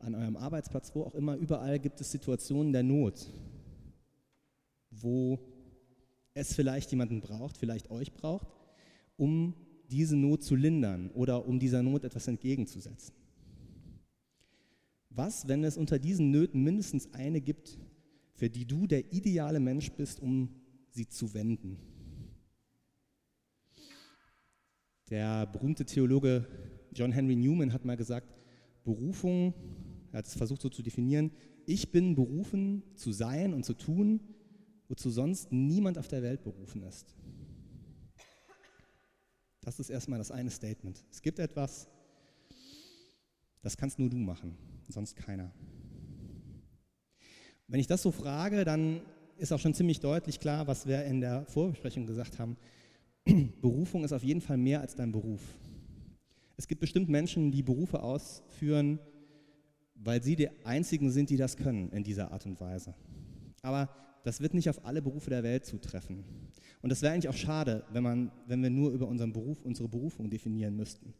an 0.00 0.14
eurem 0.14 0.36
Arbeitsplatz, 0.36 0.94
wo 0.94 1.02
auch 1.02 1.14
immer, 1.14 1.34
überall 1.34 1.78
gibt 1.78 1.98
es 2.02 2.12
Situationen 2.12 2.74
der 2.74 2.82
Not, 2.82 3.32
wo 4.90 5.40
es 6.34 6.54
vielleicht 6.54 6.90
jemanden 6.90 7.22
braucht, 7.22 7.56
vielleicht 7.56 7.90
euch 7.90 8.12
braucht, 8.12 8.48
um 9.16 9.54
diese 9.90 10.14
Not 10.14 10.42
zu 10.42 10.56
lindern 10.56 11.10
oder 11.12 11.48
um 11.48 11.58
dieser 11.58 11.82
Not 11.82 12.04
etwas 12.04 12.28
entgegenzusetzen. 12.28 13.14
Was, 15.08 15.48
wenn 15.48 15.64
es 15.64 15.78
unter 15.78 15.98
diesen 15.98 16.30
Nöten 16.30 16.62
mindestens 16.62 17.14
eine 17.14 17.40
gibt, 17.40 17.78
für 18.36 18.50
die 18.50 18.66
du 18.66 18.86
der 18.86 19.12
ideale 19.12 19.60
Mensch 19.60 19.90
bist, 19.92 20.20
um 20.20 20.50
sie 20.90 21.08
zu 21.08 21.32
wenden? 21.34 21.78
Der 25.08 25.46
berühmte 25.46 25.84
Theologe 25.84 26.46
John 26.92 27.12
Henry 27.12 27.36
Newman 27.36 27.72
hat 27.72 27.84
mal 27.84 27.96
gesagt, 27.96 28.34
Berufung, 28.84 29.54
er 30.12 30.18
hat 30.18 30.26
es 30.26 30.34
versucht 30.34 30.62
so 30.62 30.68
zu 30.68 30.82
definieren, 30.82 31.30
ich 31.64 31.90
bin 31.90 32.14
berufen 32.14 32.82
zu 32.94 33.12
sein 33.12 33.52
und 33.52 33.64
zu 33.64 33.74
tun, 33.74 34.20
wozu 34.88 35.10
sonst 35.10 35.50
niemand 35.50 35.98
auf 35.98 36.08
der 36.08 36.22
Welt 36.22 36.44
berufen 36.44 36.82
ist. 36.82 37.16
Das 39.60 39.80
ist 39.80 39.90
erstmal 39.90 40.18
das 40.18 40.30
eine 40.30 40.50
Statement. 40.50 41.04
Es 41.10 41.20
gibt 41.22 41.38
etwas, 41.40 41.88
das 43.62 43.76
kannst 43.76 43.98
nur 43.98 44.08
du 44.08 44.16
machen, 44.16 44.56
sonst 44.88 45.16
keiner. 45.16 45.52
Wenn 47.68 47.80
ich 47.80 47.86
das 47.86 48.02
so 48.02 48.12
frage, 48.12 48.64
dann 48.64 49.00
ist 49.38 49.52
auch 49.52 49.58
schon 49.58 49.74
ziemlich 49.74 50.00
deutlich 50.00 50.38
klar, 50.38 50.66
was 50.66 50.86
wir 50.86 51.04
in 51.04 51.20
der 51.20 51.44
Vorbesprechung 51.46 52.06
gesagt 52.06 52.38
haben. 52.38 52.56
Berufung 53.60 54.04
ist 54.04 54.12
auf 54.12 54.22
jeden 54.22 54.40
Fall 54.40 54.56
mehr 54.56 54.80
als 54.80 54.94
dein 54.94 55.12
Beruf. 55.12 55.42
Es 56.56 56.68
gibt 56.68 56.80
bestimmt 56.80 57.08
Menschen, 57.08 57.50
die 57.50 57.62
Berufe 57.62 58.02
ausführen, 58.02 58.98
weil 59.94 60.22
sie 60.22 60.36
die 60.36 60.48
einzigen 60.64 61.10
sind, 61.10 61.30
die 61.30 61.36
das 61.36 61.56
können 61.56 61.90
in 61.90 62.04
dieser 62.04 62.30
Art 62.30 62.46
und 62.46 62.60
Weise. 62.60 62.94
Aber 63.62 63.90
das 64.22 64.40
wird 64.40 64.54
nicht 64.54 64.70
auf 64.70 64.84
alle 64.84 65.02
Berufe 65.02 65.30
der 65.30 65.42
Welt 65.42 65.64
zutreffen. 65.66 66.24
Und 66.82 66.90
das 66.90 67.02
wäre 67.02 67.12
eigentlich 67.12 67.28
auch 67.28 67.34
schade, 67.34 67.84
wenn, 67.90 68.02
man, 68.02 68.32
wenn 68.46 68.62
wir 68.62 68.70
nur 68.70 68.92
über 68.92 69.08
unseren 69.08 69.32
Beruf, 69.32 69.62
unsere 69.62 69.88
Berufung 69.88 70.30
definieren 70.30 70.76
müssten. 70.76 71.14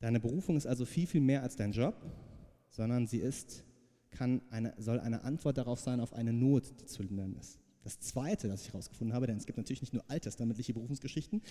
Deine 0.00 0.18
Berufung 0.18 0.56
ist 0.56 0.66
also 0.66 0.86
viel, 0.86 1.06
viel 1.06 1.20
mehr 1.20 1.42
als 1.42 1.56
dein 1.56 1.72
Job, 1.72 1.94
sondern 2.70 3.06
sie 3.06 3.18
ist, 3.18 3.64
kann 4.10 4.40
eine, 4.50 4.74
soll 4.78 4.98
eine 4.98 5.24
Antwort 5.24 5.58
darauf 5.58 5.78
sein, 5.78 6.00
auf 6.00 6.14
eine 6.14 6.32
Not, 6.32 6.80
die 6.80 6.86
zu 6.86 7.02
lindern 7.02 7.34
ist. 7.34 7.60
Das 7.82 8.00
Zweite, 8.00 8.48
das 8.48 8.62
ich 8.62 8.68
herausgefunden 8.68 9.14
habe, 9.14 9.26
denn 9.26 9.36
es 9.36 9.46
gibt 9.46 9.58
natürlich 9.58 9.82
nicht 9.82 9.92
nur 9.92 10.04
alttestamentliche 10.08 10.72
Berufungsgeschichten, 10.72 11.42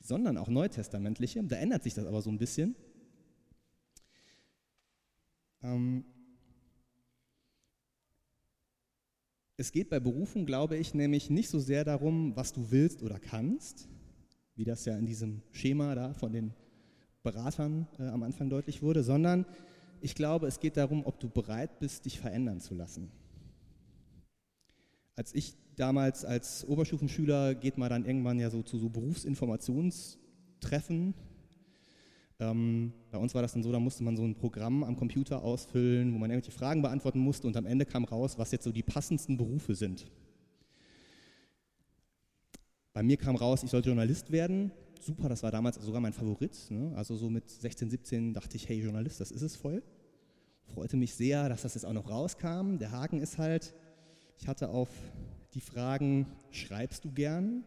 sondern 0.00 0.36
auch 0.36 0.48
neutestamentliche. 0.48 1.42
Da 1.44 1.56
ändert 1.56 1.84
sich 1.84 1.94
das 1.94 2.06
aber 2.06 2.22
so 2.22 2.30
ein 2.30 2.38
bisschen. 2.38 2.74
Ähm, 5.62 6.04
es 9.56 9.70
geht 9.70 9.90
bei 9.90 10.00
Berufung, 10.00 10.44
glaube 10.44 10.76
ich, 10.76 10.92
nämlich 10.92 11.30
nicht 11.30 11.48
so 11.48 11.60
sehr 11.60 11.84
darum, 11.84 12.34
was 12.34 12.52
du 12.52 12.70
willst 12.72 13.02
oder 13.02 13.20
kannst, 13.20 13.88
wie 14.56 14.64
das 14.64 14.84
ja 14.84 14.96
in 14.96 15.06
diesem 15.06 15.42
Schema 15.52 15.94
da 15.94 16.14
von 16.14 16.32
den 16.32 16.52
Beratern 17.22 17.86
äh, 17.98 18.08
am 18.08 18.22
Anfang 18.22 18.50
deutlich 18.50 18.82
wurde, 18.82 19.02
sondern 19.02 19.46
ich 20.00 20.14
glaube, 20.14 20.46
es 20.46 20.60
geht 20.60 20.76
darum, 20.76 21.06
ob 21.06 21.18
du 21.20 21.28
bereit 21.28 21.78
bist, 21.78 22.04
dich 22.04 22.18
verändern 22.18 22.60
zu 22.60 22.74
lassen. 22.74 23.10
Als 25.14 25.34
ich 25.34 25.54
damals 25.76 26.24
als 26.24 26.66
Oberstufenschüler 26.66 27.54
geht 27.54 27.78
man 27.78 27.90
dann 27.90 28.04
irgendwann 28.04 28.38
ja 28.38 28.50
so 28.50 28.62
zu 28.62 28.78
so 28.78 28.88
Berufsinformationstreffen 28.88 31.14
ähm, 32.42 32.92
bei 33.12 33.18
uns 33.18 33.34
war 33.34 33.42
das 33.42 33.52
dann 33.52 33.62
so, 33.62 33.70
da 33.70 33.78
musste 33.78 34.02
man 34.02 34.16
so 34.16 34.24
ein 34.24 34.34
Programm 34.34 34.82
am 34.82 34.96
Computer 34.96 35.42
ausfüllen, 35.42 36.12
wo 36.12 36.18
man 36.18 36.30
irgendwelche 36.30 36.56
Fragen 36.56 36.82
beantworten 36.82 37.20
musste 37.20 37.46
und 37.46 37.56
am 37.56 37.66
Ende 37.66 37.86
kam 37.86 38.04
raus, 38.04 38.36
was 38.36 38.50
jetzt 38.50 38.64
so 38.64 38.72
die 38.72 38.82
passendsten 38.82 39.36
Berufe 39.36 39.76
sind. 39.76 40.10
Bei 42.92 43.02
mir 43.02 43.16
kam 43.16 43.36
raus, 43.36 43.62
ich 43.62 43.70
sollte 43.70 43.90
Journalist 43.90 44.32
werden. 44.32 44.72
Super, 45.02 45.28
das 45.28 45.42
war 45.42 45.50
damals 45.50 45.76
sogar 45.76 46.00
mein 46.00 46.12
Favorit. 46.12 46.70
Ne? 46.70 46.92
Also 46.94 47.16
so 47.16 47.28
mit 47.28 47.50
16, 47.50 47.90
17 47.90 48.34
dachte 48.34 48.56
ich, 48.56 48.68
hey 48.68 48.80
Journalist, 48.80 49.20
das 49.20 49.32
ist 49.32 49.42
es 49.42 49.56
voll. 49.56 49.82
Freute 50.62 50.96
mich 50.96 51.14
sehr, 51.14 51.48
dass 51.48 51.62
das 51.62 51.74
jetzt 51.74 51.84
auch 51.84 51.92
noch 51.92 52.08
rauskam. 52.08 52.78
Der 52.78 52.92
Haken 52.92 53.20
ist 53.20 53.36
halt, 53.36 53.74
ich 54.38 54.46
hatte 54.46 54.68
auf 54.68 54.88
die 55.54 55.60
Fragen, 55.60 56.26
schreibst 56.52 57.04
du 57.04 57.10
gern? 57.10 57.64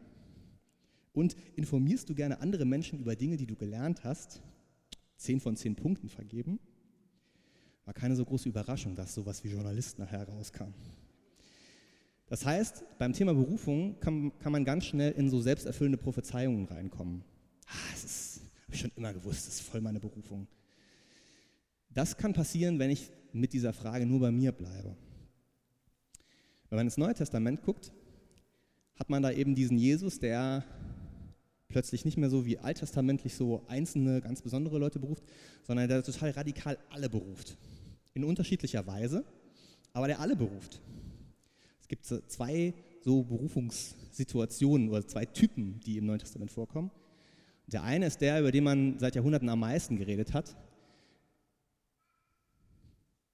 Und 1.11 1.35
informierst 1.57 2.09
du 2.09 2.15
gerne 2.15 2.39
andere 2.39 2.63
Menschen 2.63 2.99
über 2.99 3.17
Dinge, 3.17 3.35
die 3.35 3.47
du 3.47 3.57
gelernt 3.57 4.05
hast? 4.05 4.41
10 5.17 5.41
von 5.41 5.57
10 5.57 5.75
Punkten 5.75 6.07
vergeben. 6.07 6.57
War 7.83 7.93
keine 7.93 8.15
so 8.15 8.23
große 8.23 8.47
Überraschung, 8.47 8.95
dass 8.95 9.13
sowas 9.13 9.43
wie 9.43 9.49
Journalist 9.49 9.99
nachher 9.99 10.25
rauskam. 10.29 10.73
Das 12.27 12.45
heißt, 12.45 12.83
beim 12.97 13.13
Thema 13.13 13.33
Berufung 13.33 13.99
kann, 13.99 14.31
kann 14.39 14.51
man 14.51 14.65
ganz 14.65 14.85
schnell 14.85 15.11
in 15.11 15.29
so 15.29 15.41
selbsterfüllende 15.41 15.97
Prophezeiungen 15.97 16.65
reinkommen. 16.65 17.23
Ah, 17.67 17.91
das 17.93 18.03
ist, 18.03 18.41
habe 18.63 18.73
ich 18.73 18.79
schon 18.79 18.91
immer 18.95 19.13
gewusst, 19.13 19.47
das 19.47 19.55
ist 19.55 19.61
voll 19.61 19.81
meine 19.81 19.99
Berufung. 19.99 20.47
Das 21.89 22.17
kann 22.17 22.33
passieren, 22.33 22.79
wenn 22.79 22.89
ich 22.89 23.11
mit 23.31 23.53
dieser 23.53 23.73
Frage 23.73 24.05
nur 24.05 24.19
bei 24.19 24.31
mir 24.31 24.51
bleibe. 24.51 24.95
Wenn 26.69 26.77
man 26.77 26.87
ins 26.87 26.97
Neue 26.97 27.13
Testament 27.13 27.61
guckt, 27.61 27.91
hat 28.95 29.09
man 29.09 29.21
da 29.21 29.31
eben 29.31 29.55
diesen 29.55 29.77
Jesus, 29.77 30.19
der 30.19 30.63
plötzlich 31.67 32.05
nicht 32.05 32.17
mehr 32.17 32.29
so 32.29 32.45
wie 32.45 32.57
alttestamentlich 32.57 33.35
so 33.35 33.63
einzelne, 33.67 34.21
ganz 34.21 34.41
besondere 34.41 34.79
Leute 34.79 34.99
beruft, 34.99 35.23
sondern 35.63 35.87
der 35.87 36.03
total 36.03 36.31
radikal 36.31 36.77
alle 36.89 37.09
beruft. 37.09 37.57
In 38.13 38.23
unterschiedlicher 38.23 38.87
Weise, 38.87 39.25
aber 39.93 40.07
der 40.07 40.19
alle 40.19 40.35
beruft. 40.35 40.81
Es 41.85 41.89
gibt 41.89 42.05
zwei 42.05 42.73
so 43.01 43.21
Berufungssituationen 43.21 44.89
oder 44.89 45.05
zwei 45.05 45.23
Typen, 45.23 45.79
die 45.81 45.99
im 45.99 46.07
Neuen 46.07 46.17
Testament 46.17 46.49
vorkommen. 46.49 46.89
Der 47.67 47.83
eine 47.83 48.07
ist 48.07 48.21
der, 48.21 48.39
über 48.39 48.51
den 48.51 48.63
man 48.63 48.97
seit 48.97 49.13
Jahrhunderten 49.13 49.47
am 49.49 49.59
meisten 49.59 49.95
geredet 49.95 50.33
hat. 50.33 50.57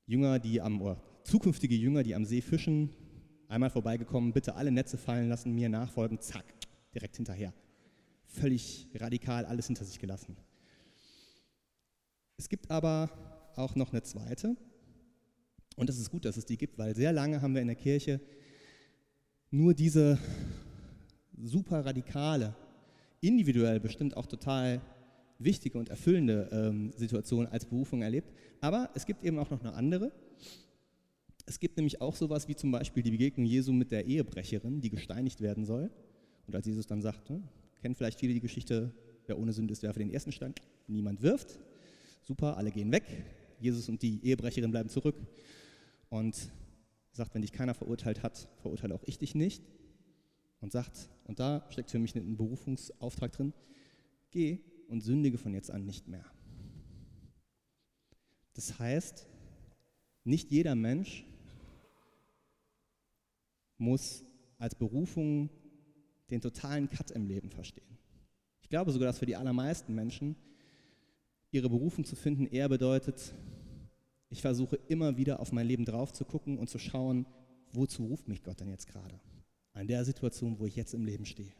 Jünger, 0.05 0.37
die 0.37 0.59
am, 0.59 0.81
oder 0.81 1.01
zukünftige 1.23 1.75
Jünger, 1.75 2.03
die 2.03 2.13
am 2.13 2.25
See 2.25 2.41
fischen, 2.41 2.89
einmal 3.47 3.69
vorbeigekommen, 3.69 4.33
bitte 4.33 4.55
alle 4.55 4.69
Netze 4.69 4.97
fallen 4.97 5.29
lassen, 5.29 5.55
mir 5.55 5.69
nachfolgen, 5.69 6.19
zack, 6.19 6.43
direkt 6.93 7.15
hinterher. 7.15 7.53
Völlig 8.25 8.89
radikal 8.95 9.45
alles 9.45 9.67
hinter 9.67 9.85
sich 9.85 9.97
gelassen. 9.97 10.35
Es 12.35 12.49
gibt 12.49 12.69
aber 12.69 13.09
auch 13.55 13.75
noch 13.75 13.93
eine 13.93 14.03
zweite, 14.03 14.57
und 15.75 15.89
es 15.89 15.97
ist 15.97 16.11
gut, 16.11 16.25
dass 16.25 16.37
es 16.37 16.45
die 16.45 16.57
gibt, 16.57 16.77
weil 16.77 16.95
sehr 16.95 17.13
lange 17.13 17.41
haben 17.41 17.53
wir 17.53 17.61
in 17.61 17.67
der 17.67 17.77
Kirche 17.77 18.19
nur 19.51 19.73
diese 19.73 20.17
super 21.43 21.85
radikale, 21.85 22.55
individuell 23.19 23.79
bestimmt 23.79 24.15
auch 24.15 24.25
total 24.25 24.81
wichtige 25.39 25.77
und 25.77 25.89
erfüllende 25.89 26.49
ähm, 26.51 26.91
Situation 26.95 27.47
als 27.47 27.65
Berufung 27.65 28.01
erlebt. 28.01 28.31
Aber 28.61 28.89
es 28.93 29.05
gibt 29.05 29.23
eben 29.23 29.37
auch 29.39 29.49
noch 29.49 29.59
eine 29.59 29.73
andere. 29.73 30.11
Es 31.45 31.59
gibt 31.59 31.75
nämlich 31.77 31.99
auch 31.99 32.15
sowas 32.15 32.47
wie 32.47 32.55
zum 32.55 32.71
Beispiel 32.71 33.03
die 33.03 33.11
Begegnung 33.11 33.45
Jesu 33.45 33.73
mit 33.73 33.91
der 33.91 34.05
Ehebrecherin, 34.05 34.79
die 34.79 34.89
gesteinigt 34.89 35.41
werden 35.41 35.65
soll. 35.65 35.91
Und 36.47 36.55
als 36.55 36.65
Jesus 36.65 36.87
dann 36.87 37.01
sagt, 37.01 37.29
ne, 37.29 37.41
kennen 37.81 37.95
vielleicht 37.95 38.19
viele 38.19 38.33
die 38.33 38.39
Geschichte, 38.39 38.93
wer 39.25 39.37
ohne 39.37 39.51
Sünde 39.51 39.73
ist, 39.73 39.83
werfe 39.83 39.99
den 39.99 40.11
ersten 40.11 40.31
Stein. 40.31 40.53
Niemand 40.87 41.21
wirft. 41.21 41.59
Super, 42.21 42.55
alle 42.57 42.71
gehen 42.71 42.91
weg. 42.91 43.03
Jesus 43.59 43.89
und 43.89 44.01
die 44.01 44.23
Ehebrecherin 44.23 44.71
bleiben 44.71 44.89
zurück. 44.89 45.15
Und 46.09 46.51
sagt, 47.11 47.33
wenn 47.33 47.41
dich 47.41 47.51
keiner 47.51 47.73
verurteilt 47.73 48.23
hat, 48.23 48.47
verurteile 48.61 48.95
auch 48.95 49.03
ich 49.05 49.17
dich 49.17 49.35
nicht. 49.35 49.63
Und 50.59 50.71
sagt, 50.71 51.09
und 51.25 51.39
da 51.39 51.65
steckt 51.69 51.89
für 51.89 51.97
mich 51.97 52.15
ein 52.15 52.37
Berufungsauftrag 52.37 53.31
drin, 53.31 53.53
geh 54.29 54.59
und 54.87 55.01
sündige 55.01 55.39
von 55.39 55.53
jetzt 55.53 55.71
an 55.71 55.85
nicht 55.85 56.07
mehr. 56.07 56.25
Das 58.53 58.77
heißt, 58.77 59.27
nicht 60.23 60.51
jeder 60.51 60.75
Mensch 60.75 61.25
muss 63.77 64.23
als 64.59 64.75
Berufung 64.75 65.49
den 66.29 66.41
totalen 66.41 66.87
Cut 66.89 67.11
im 67.11 67.25
Leben 67.25 67.49
verstehen. 67.49 67.97
Ich 68.61 68.69
glaube 68.69 68.91
sogar, 68.91 69.07
dass 69.07 69.17
für 69.17 69.25
die 69.25 69.35
allermeisten 69.35 69.95
Menschen 69.95 70.35
ihre 71.49 71.69
Berufung 71.69 72.05
zu 72.05 72.15
finden 72.15 72.45
eher 72.45 72.69
bedeutet, 72.69 73.33
ich 74.31 74.41
versuche 74.41 74.79
immer 74.87 75.17
wieder 75.17 75.41
auf 75.41 75.51
mein 75.51 75.67
Leben 75.67 75.83
drauf 75.83 76.13
zu 76.13 76.23
gucken 76.23 76.57
und 76.57 76.69
zu 76.69 76.79
schauen, 76.79 77.25
wozu 77.73 78.05
ruft 78.05 78.29
mich 78.29 78.43
Gott 78.43 78.61
denn 78.61 78.69
jetzt 78.69 78.87
gerade? 78.87 79.19
An 79.73 79.87
der 79.87 80.05
Situation, 80.05 80.57
wo 80.57 80.65
ich 80.65 80.75
jetzt 80.75 80.93
im 80.93 81.05
Leben 81.05 81.25
stehe. 81.25 81.51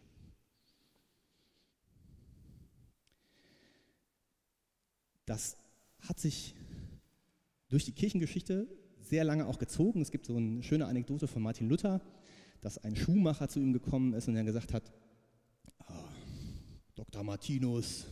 Das 5.25 5.57
hat 5.99 6.19
sich 6.19 6.55
durch 7.67 7.83
die 7.83 7.91
Kirchengeschichte 7.91 8.67
sehr 9.01 9.25
lange 9.25 9.47
auch 9.47 9.59
gezogen. 9.59 10.01
Es 10.01 10.11
gibt 10.11 10.25
so 10.25 10.37
eine 10.37 10.63
schöne 10.63 10.85
Anekdote 10.87 11.27
von 11.27 11.41
Martin 11.41 11.67
Luther, 11.67 12.01
dass 12.61 12.77
ein 12.77 12.95
Schuhmacher 12.95 13.49
zu 13.49 13.59
ihm 13.59 13.73
gekommen 13.73 14.13
ist 14.13 14.29
und 14.29 14.37
er 14.37 14.45
gesagt 14.45 14.73
hat, 14.73 14.93
oh, 15.89 15.93
Dr. 16.95 17.23
Martinus, 17.23 18.05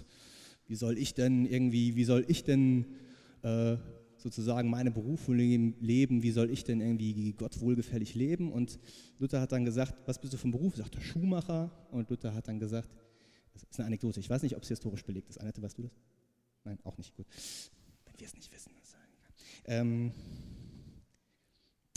wie 0.67 0.75
soll 0.75 0.97
ich 0.97 1.13
denn 1.13 1.45
irgendwie, 1.45 1.95
wie 1.95 2.03
soll 2.03 2.25
ich 2.27 2.43
denn 2.43 2.85
äh, 3.41 3.77
sozusagen 4.21 4.69
meine 4.69 4.91
Berufung 4.91 5.35
leben, 5.35 6.23
wie 6.23 6.31
soll 6.31 6.49
ich 6.49 6.63
denn 6.63 6.81
irgendwie 6.81 7.33
Gott 7.33 7.59
wohlgefällig 7.59 8.15
leben? 8.15 8.51
Und 8.51 8.79
Luther 9.17 9.41
hat 9.41 9.51
dann 9.51 9.65
gesagt, 9.65 9.95
was 10.05 10.19
bist 10.19 10.33
du 10.33 10.37
vom 10.37 10.51
Beruf? 10.51 10.75
Sagt 10.75 10.95
der 10.95 11.01
Schuhmacher. 11.01 11.71
Und 11.91 12.09
Luther 12.09 12.33
hat 12.33 12.47
dann 12.47 12.59
gesagt, 12.59 12.89
das 13.53 13.63
ist 13.63 13.79
eine 13.79 13.87
Anekdote, 13.87 14.19
ich 14.19 14.29
weiß 14.29 14.43
nicht, 14.43 14.55
ob 14.55 14.63
es 14.63 14.69
historisch 14.69 15.03
belegt 15.03 15.29
ist. 15.29 15.39
Annette, 15.39 15.61
weißt 15.61 15.77
du 15.77 15.83
das? 15.83 15.91
Nein, 16.63 16.79
auch 16.83 16.97
nicht, 16.97 17.15
gut. 17.15 17.25
Wenn 18.05 18.19
wir 18.19 18.27
es 18.27 18.35
nicht 18.35 18.51
wissen. 18.53 18.71
Ähm 19.65 20.11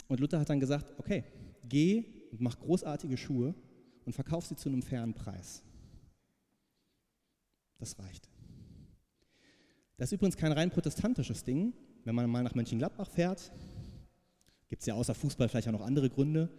und 0.07 0.19
Luther 0.19 0.39
hat 0.39 0.49
dann 0.49 0.59
gesagt, 0.59 0.93
okay, 0.99 1.23
geh 1.67 2.05
und 2.31 2.41
mach 2.41 2.59
großartige 2.59 3.17
Schuhe 3.17 3.55
und 4.05 4.13
verkauf 4.13 4.45
sie 4.45 4.55
zu 4.55 4.69
einem 4.69 4.83
fairen 4.83 5.13
Preis. 5.13 5.63
Das 7.79 7.97
reicht. 7.97 8.29
Das 9.97 10.09
ist 10.09 10.13
übrigens 10.13 10.37
kein 10.37 10.51
rein 10.51 10.69
protestantisches 10.69 11.43
Ding, 11.43 11.73
wenn 12.05 12.15
man 12.15 12.29
mal 12.29 12.43
nach 12.43 12.55
Mönchengladbach 12.55 13.09
fährt, 13.09 13.51
gibt 14.69 14.81
es 14.81 14.85
ja 14.87 14.95
außer 14.95 15.13
Fußball 15.13 15.49
vielleicht 15.49 15.67
auch 15.67 15.73
noch 15.73 15.85
andere 15.85 16.09
Gründe, 16.09 16.49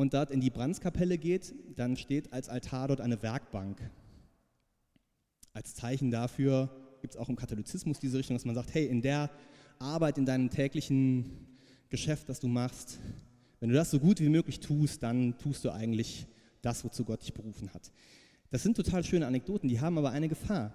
und 0.00 0.14
dort 0.14 0.30
in 0.30 0.40
die 0.40 0.50
Brandskapelle 0.50 1.18
geht, 1.18 1.54
dann 1.76 1.96
steht 1.96 2.32
als 2.32 2.48
Altar 2.48 2.88
dort 2.88 3.00
eine 3.00 3.22
Werkbank. 3.22 3.78
Als 5.52 5.74
Zeichen 5.74 6.10
dafür 6.10 6.70
gibt 7.00 7.14
es 7.14 7.20
auch 7.20 7.28
im 7.28 7.36
Katholizismus 7.36 7.98
diese 7.98 8.18
Richtung, 8.18 8.36
dass 8.36 8.44
man 8.44 8.54
sagt, 8.54 8.72
hey, 8.72 8.86
in 8.86 9.02
der 9.02 9.30
Arbeit, 9.78 10.18
in 10.18 10.26
deinem 10.26 10.50
täglichen 10.50 11.58
Geschäft, 11.88 12.28
das 12.28 12.40
du 12.40 12.46
machst, 12.46 13.00
wenn 13.58 13.68
du 13.68 13.74
das 13.74 13.90
so 13.90 13.98
gut 13.98 14.20
wie 14.20 14.28
möglich 14.28 14.60
tust, 14.60 15.02
dann 15.02 15.36
tust 15.38 15.64
du 15.64 15.70
eigentlich 15.70 16.26
das, 16.62 16.84
wozu 16.84 17.04
Gott 17.04 17.22
dich 17.22 17.34
berufen 17.34 17.72
hat. 17.74 17.90
Das 18.50 18.62
sind 18.62 18.76
total 18.76 19.04
schöne 19.04 19.26
Anekdoten, 19.26 19.68
die 19.68 19.80
haben 19.80 19.98
aber 19.98 20.12
eine 20.12 20.28
Gefahr. 20.28 20.72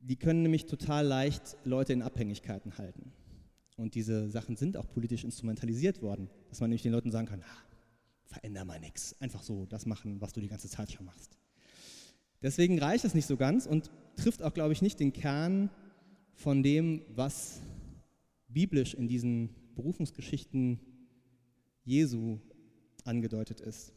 Die 0.00 0.16
können 0.16 0.42
nämlich 0.42 0.66
total 0.66 1.06
leicht 1.06 1.56
Leute 1.64 1.92
in 1.92 2.02
Abhängigkeiten 2.02 2.78
halten. 2.78 3.12
Und 3.76 3.94
diese 3.94 4.28
Sachen 4.28 4.56
sind 4.56 4.76
auch 4.76 4.88
politisch 4.88 5.24
instrumentalisiert 5.24 6.02
worden, 6.02 6.28
dass 6.48 6.60
man 6.60 6.70
nämlich 6.70 6.82
den 6.82 6.92
Leuten 6.92 7.10
sagen 7.10 7.26
kann, 7.26 7.44
veränder 8.24 8.64
mal 8.64 8.80
nichts, 8.80 9.14
einfach 9.20 9.42
so 9.42 9.66
das 9.66 9.86
machen, 9.86 10.20
was 10.20 10.32
du 10.32 10.40
die 10.40 10.48
ganze 10.48 10.68
Zeit 10.68 10.92
schon 10.92 11.06
machst. 11.06 11.38
Deswegen 12.42 12.78
reicht 12.78 13.04
es 13.04 13.14
nicht 13.14 13.26
so 13.26 13.36
ganz 13.36 13.66
und 13.66 13.90
trifft 14.16 14.42
auch, 14.42 14.54
glaube 14.54 14.72
ich, 14.72 14.82
nicht 14.82 15.00
den 15.00 15.12
Kern 15.12 15.70
von 16.34 16.62
dem, 16.62 17.02
was 17.08 17.60
biblisch 18.48 18.94
in 18.94 19.08
diesen 19.08 19.50
Berufungsgeschichten 19.74 20.80
Jesu 21.84 22.38
angedeutet 23.04 23.60
ist. 23.60 23.92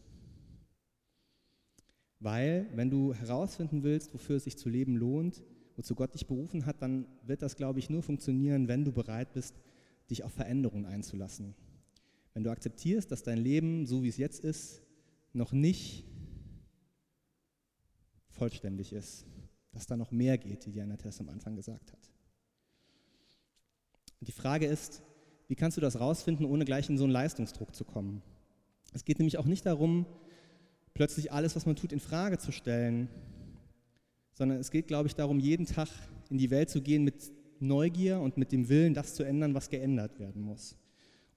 Weil, 2.20 2.70
wenn 2.76 2.90
du 2.90 3.14
herausfinden 3.14 3.84
willst, 3.84 4.14
wofür 4.14 4.38
es 4.38 4.44
sich 4.44 4.58
zu 4.58 4.70
leben 4.70 4.96
lohnt, 4.96 5.44
wozu 5.82 5.96
Gott 5.96 6.14
dich 6.14 6.28
berufen 6.28 6.68
hat, 6.68 6.80
dann 6.84 7.08
wird 7.26 7.42
das, 7.42 7.56
glaube 7.56 7.80
ich, 7.80 7.90
nur 7.90 8.04
funktionieren, 8.04 8.68
wenn 8.68 8.86
du 8.86 8.92
bereit 8.92 9.34
bist, 9.34 9.60
dich 10.12 10.24
auf 10.24 10.32
Veränderungen 10.32 10.86
einzulassen. 10.86 11.56
Wenn 12.36 12.44
du 12.44 12.52
akzeptierst, 12.52 13.12
dass 13.12 13.24
dein 13.24 13.40
Leben, 13.40 13.88
so 13.88 14.04
wie 14.04 14.08
es 14.08 14.18
jetzt 14.18 14.44
ist, 14.44 14.84
noch 15.34 15.54
nicht 15.54 16.06
vollständig 18.30 18.94
ist, 18.94 19.26
dass 19.72 19.88
da 19.88 19.98
noch 19.98 20.12
mehr 20.12 20.38
geht, 20.38 20.68
wie 20.68 20.72
Diana 20.72 20.98
Tess 20.98 21.20
am 21.20 21.30
Anfang 21.30 21.56
gesagt 21.56 21.92
hat. 21.92 22.12
Und 24.20 24.28
die 24.28 24.34
Frage 24.34 24.68
ist, 24.68 25.02
wie 25.48 25.56
kannst 25.56 25.78
du 25.78 25.82
das 25.82 26.00
rausfinden, 26.00 26.46
ohne 26.46 26.64
gleich 26.64 26.90
in 26.90 26.98
so 27.00 27.06
einen 27.06 27.14
Leistungsdruck 27.14 27.74
zu 27.74 27.86
kommen? 27.86 28.22
Es 28.94 29.04
geht 29.04 29.18
nämlich 29.18 29.40
auch 29.40 29.46
nicht 29.46 29.66
darum, 29.66 30.06
plötzlich 30.94 31.32
alles, 31.32 31.56
was 31.56 31.66
man 31.66 31.76
tut, 31.76 31.92
in 31.92 32.00
Frage 32.00 32.38
zu 32.38 32.52
stellen, 32.52 33.10
sondern 34.34 34.60
es 34.60 34.72
geht, 34.72 34.88
glaube 34.88 35.08
ich, 35.08 35.16
darum, 35.16 35.40
jeden 35.40 35.66
Tag 35.66 35.90
in 36.30 36.38
die 36.38 36.50
Welt 36.50 36.70
zu 36.70 36.82
gehen 36.82 37.04
mit 37.04 37.32
Neugier 37.60 38.20
und 38.20 38.38
mit 38.38 38.52
dem 38.52 38.70
Willen, 38.70 38.94
das 38.94 39.14
zu 39.14 39.24
ändern, 39.24 39.54
was 39.54 39.70
geändert 39.70 40.20
werden 40.20 40.42
muss. 40.42 40.78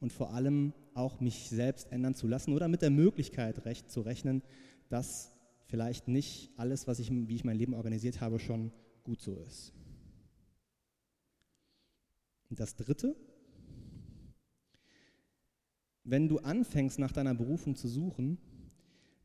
Und 0.00 0.12
vor 0.12 0.32
allem 0.32 0.72
auch 0.94 1.20
mich 1.20 1.48
selbst 1.48 1.90
ändern 1.92 2.14
zu 2.14 2.26
lassen 2.26 2.52
oder 2.52 2.68
mit 2.68 2.82
der 2.82 2.90
Möglichkeit 2.90 3.64
recht 3.64 3.90
zu 3.90 4.00
rechnen, 4.00 4.42
dass 4.88 5.34
vielleicht 5.66 6.08
nicht 6.08 6.50
alles, 6.56 6.86
was 6.86 6.98
ich, 6.98 7.10
wie 7.10 7.34
ich 7.34 7.44
mein 7.44 7.56
Leben 7.56 7.74
organisiert 7.74 8.20
habe, 8.20 8.38
schon 8.38 8.70
gut 9.02 9.20
so 9.20 9.36
ist. 9.36 9.72
Und 12.50 12.60
das 12.60 12.76
Dritte, 12.76 13.16
wenn 16.04 16.28
du 16.28 16.38
anfängst, 16.38 16.98
nach 16.98 17.12
deiner 17.12 17.34
Berufung 17.34 17.74
zu 17.74 17.88
suchen, 17.88 18.38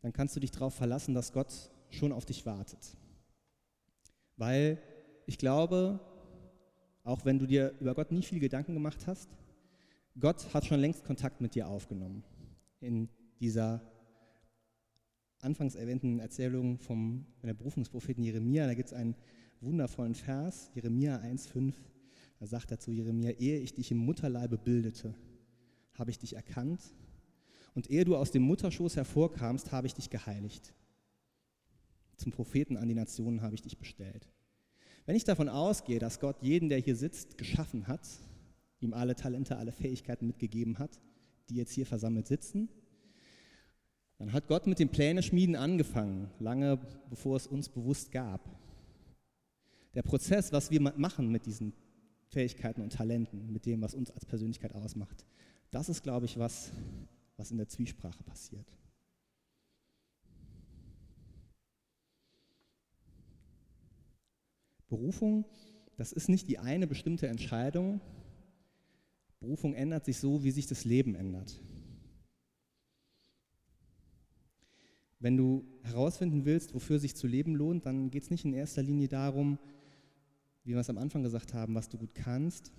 dann 0.01 0.13
kannst 0.13 0.35
du 0.35 0.39
dich 0.39 0.51
darauf 0.51 0.73
verlassen, 0.73 1.13
dass 1.13 1.33
Gott 1.33 1.71
schon 1.89 2.11
auf 2.11 2.25
dich 2.25 2.45
wartet. 2.45 2.97
Weil 4.39 4.81
ich 5.25 5.37
glaube, 5.37 5.99
auch 7.03 7.25
wenn 7.25 7.39
du 7.39 7.45
dir 7.45 7.73
über 7.81 7.93
Gott 7.93 8.11
nie 8.11 8.23
viel 8.23 8.39
Gedanken 8.39 8.73
gemacht 8.73 9.05
hast, 9.05 9.29
Gott 10.17 10.53
hat 10.53 10.65
schon 10.65 10.79
längst 10.79 11.03
Kontakt 11.03 11.41
mit 11.41 11.55
dir 11.55 11.67
aufgenommen. 11.67 12.23
In 12.79 13.09
dieser 13.41 13.81
anfangs 15.41 15.75
erwähnten 15.75 16.19
Erzählung 16.19 16.79
vom 16.79 17.25
der 17.43 17.53
Berufungspropheten 17.53 18.23
Jeremia, 18.23 18.65
da 18.65 18.73
gibt 18.75 18.87
es 18.87 18.93
einen 18.93 19.13
wundervollen 19.59 20.15
Vers, 20.15 20.71
Jeremia 20.73 21.17
1,5. 21.17 21.73
Da 22.39 22.45
sagt 22.45 22.71
er 22.71 22.79
zu 22.79 22.91
Jeremia: 22.91 23.31
Ehe 23.31 23.59
ich 23.59 23.73
dich 23.73 23.91
im 23.91 23.97
Mutterleibe 23.97 24.57
bildete, 24.57 25.15
habe 25.95 26.11
ich 26.11 26.17
dich 26.17 26.37
erkannt. 26.37 26.81
Und 27.75 27.89
ehe 27.89 28.05
du 28.05 28.15
aus 28.15 28.31
dem 28.31 28.43
Mutterschoß 28.43 28.95
hervorkamst, 28.95 29.73
habe 29.73 29.87
ich 29.87 29.95
dich 29.95 30.09
geheiligt. 30.09 30.73
Zum 32.19 32.31
Propheten 32.31 32.75
an 32.75 32.87
die 32.87 32.95
Nationen 32.95 33.41
habe 33.41 33.55
ich 33.55 33.61
dich 33.61 33.77
bestellt. 33.77 34.29
Wenn 35.05 35.15
ich 35.15 35.23
davon 35.23 35.47
ausgehe, 35.47 35.99
dass 35.99 36.19
Gott 36.19 36.35
jeden, 36.41 36.69
der 36.69 36.79
hier 36.79 36.95
sitzt, 36.95 37.37
geschaffen 37.37 37.87
hat, 37.87 38.07
ihm 38.81 38.93
alle 38.93 39.15
Talente, 39.15 39.57
alle 39.57 39.71
Fähigkeiten 39.71 40.27
mitgegeben 40.27 40.79
hat, 40.79 40.99
die 41.49 41.55
jetzt 41.55 41.71
hier 41.71 41.85
versammelt 41.85 42.27
sitzen, 42.27 42.69
dann 44.17 44.33
hat 44.33 44.47
Gott 44.47 44.67
mit 44.67 44.79
dem 44.79 44.89
Pläne-Schmieden 44.89 45.55
angefangen, 45.55 46.29
lange 46.39 46.77
bevor 47.09 47.37
es 47.37 47.47
uns 47.47 47.69
bewusst 47.69 48.11
gab. 48.11 48.41
Der 49.95 50.03
Prozess, 50.03 50.51
was 50.51 50.69
wir 50.71 50.81
machen 50.81 51.31
mit 51.31 51.45
diesen 51.45 51.73
Fähigkeiten 52.27 52.81
und 52.81 52.91
Talenten, 52.91 53.51
mit 53.51 53.65
dem, 53.65 53.81
was 53.81 53.95
uns 53.95 54.11
als 54.11 54.25
Persönlichkeit 54.25 54.75
ausmacht, 54.75 55.25
das 55.71 55.87
ist, 55.87 56.03
glaube 56.03 56.25
ich, 56.25 56.37
was, 56.37 56.71
was 57.37 57.51
in 57.51 57.57
der 57.57 57.69
Zwiesprache 57.69 58.21
passiert. 58.23 58.67
Berufung, 64.89 65.45
das 65.97 66.11
ist 66.11 66.29
nicht 66.29 66.47
die 66.47 66.59
eine 66.59 66.87
bestimmte 66.87 67.27
Entscheidung. 67.27 68.01
Berufung 69.39 69.73
ändert 69.73 70.05
sich 70.05 70.17
so, 70.17 70.43
wie 70.43 70.51
sich 70.51 70.67
das 70.67 70.83
Leben 70.83 71.15
ändert. 71.15 71.61
Wenn 75.19 75.35
du 75.35 75.65
herausfinden 75.83 76.45
willst, 76.45 76.73
wofür 76.73 76.97
sich 76.99 77.15
zu 77.15 77.27
leben 77.27 77.55
lohnt, 77.55 77.85
dann 77.85 78.09
geht 78.09 78.23
es 78.23 78.29
nicht 78.29 78.45
in 78.45 78.53
erster 78.53 78.81
Linie 78.81 79.09
darum, 79.09 79.59
wie 80.63 80.71
wir 80.71 80.79
es 80.79 80.89
am 80.89 80.97
Anfang 80.97 81.23
gesagt 81.23 81.53
haben, 81.53 81.75
was 81.75 81.89
du 81.89 81.97
gut 81.97 82.15
kannst, 82.15 82.71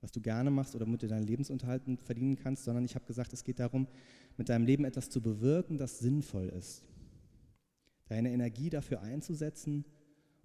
was 0.00 0.12
du 0.12 0.20
gerne 0.20 0.50
machst 0.50 0.74
oder 0.74 0.86
mit 0.86 1.02
dir 1.02 1.08
deinen 1.08 1.26
Lebensunterhalt 1.26 1.82
verdienen 2.02 2.36
kannst, 2.36 2.64
sondern 2.64 2.84
ich 2.84 2.94
habe 2.94 3.06
gesagt, 3.06 3.32
es 3.32 3.44
geht 3.44 3.58
darum, 3.58 3.86
mit 4.36 4.48
deinem 4.48 4.64
Leben 4.64 4.84
etwas 4.84 5.10
zu 5.10 5.20
bewirken, 5.20 5.78
das 5.78 5.98
sinnvoll 5.98 6.48
ist. 6.48 6.82
Deine 8.06 8.30
Energie 8.32 8.70
dafür 8.70 9.02
einzusetzen, 9.02 9.84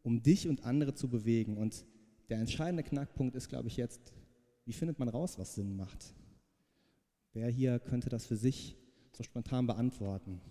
um 0.03 0.23
dich 0.23 0.47
und 0.47 0.63
andere 0.63 0.93
zu 0.93 1.09
bewegen. 1.09 1.57
Und 1.57 1.85
der 2.29 2.39
entscheidende 2.39 2.83
Knackpunkt 2.83 3.35
ist, 3.35 3.49
glaube 3.49 3.67
ich, 3.67 3.77
jetzt, 3.77 4.13
wie 4.65 4.73
findet 4.73 4.99
man 4.99 5.09
raus, 5.09 5.37
was 5.37 5.55
Sinn 5.55 5.75
macht? 5.75 6.13
Wer 7.33 7.49
hier 7.49 7.79
könnte 7.79 8.09
das 8.09 8.25
für 8.25 8.35
sich 8.35 8.77
so 9.13 9.23
spontan 9.23 9.67
beantworten. 9.67 10.41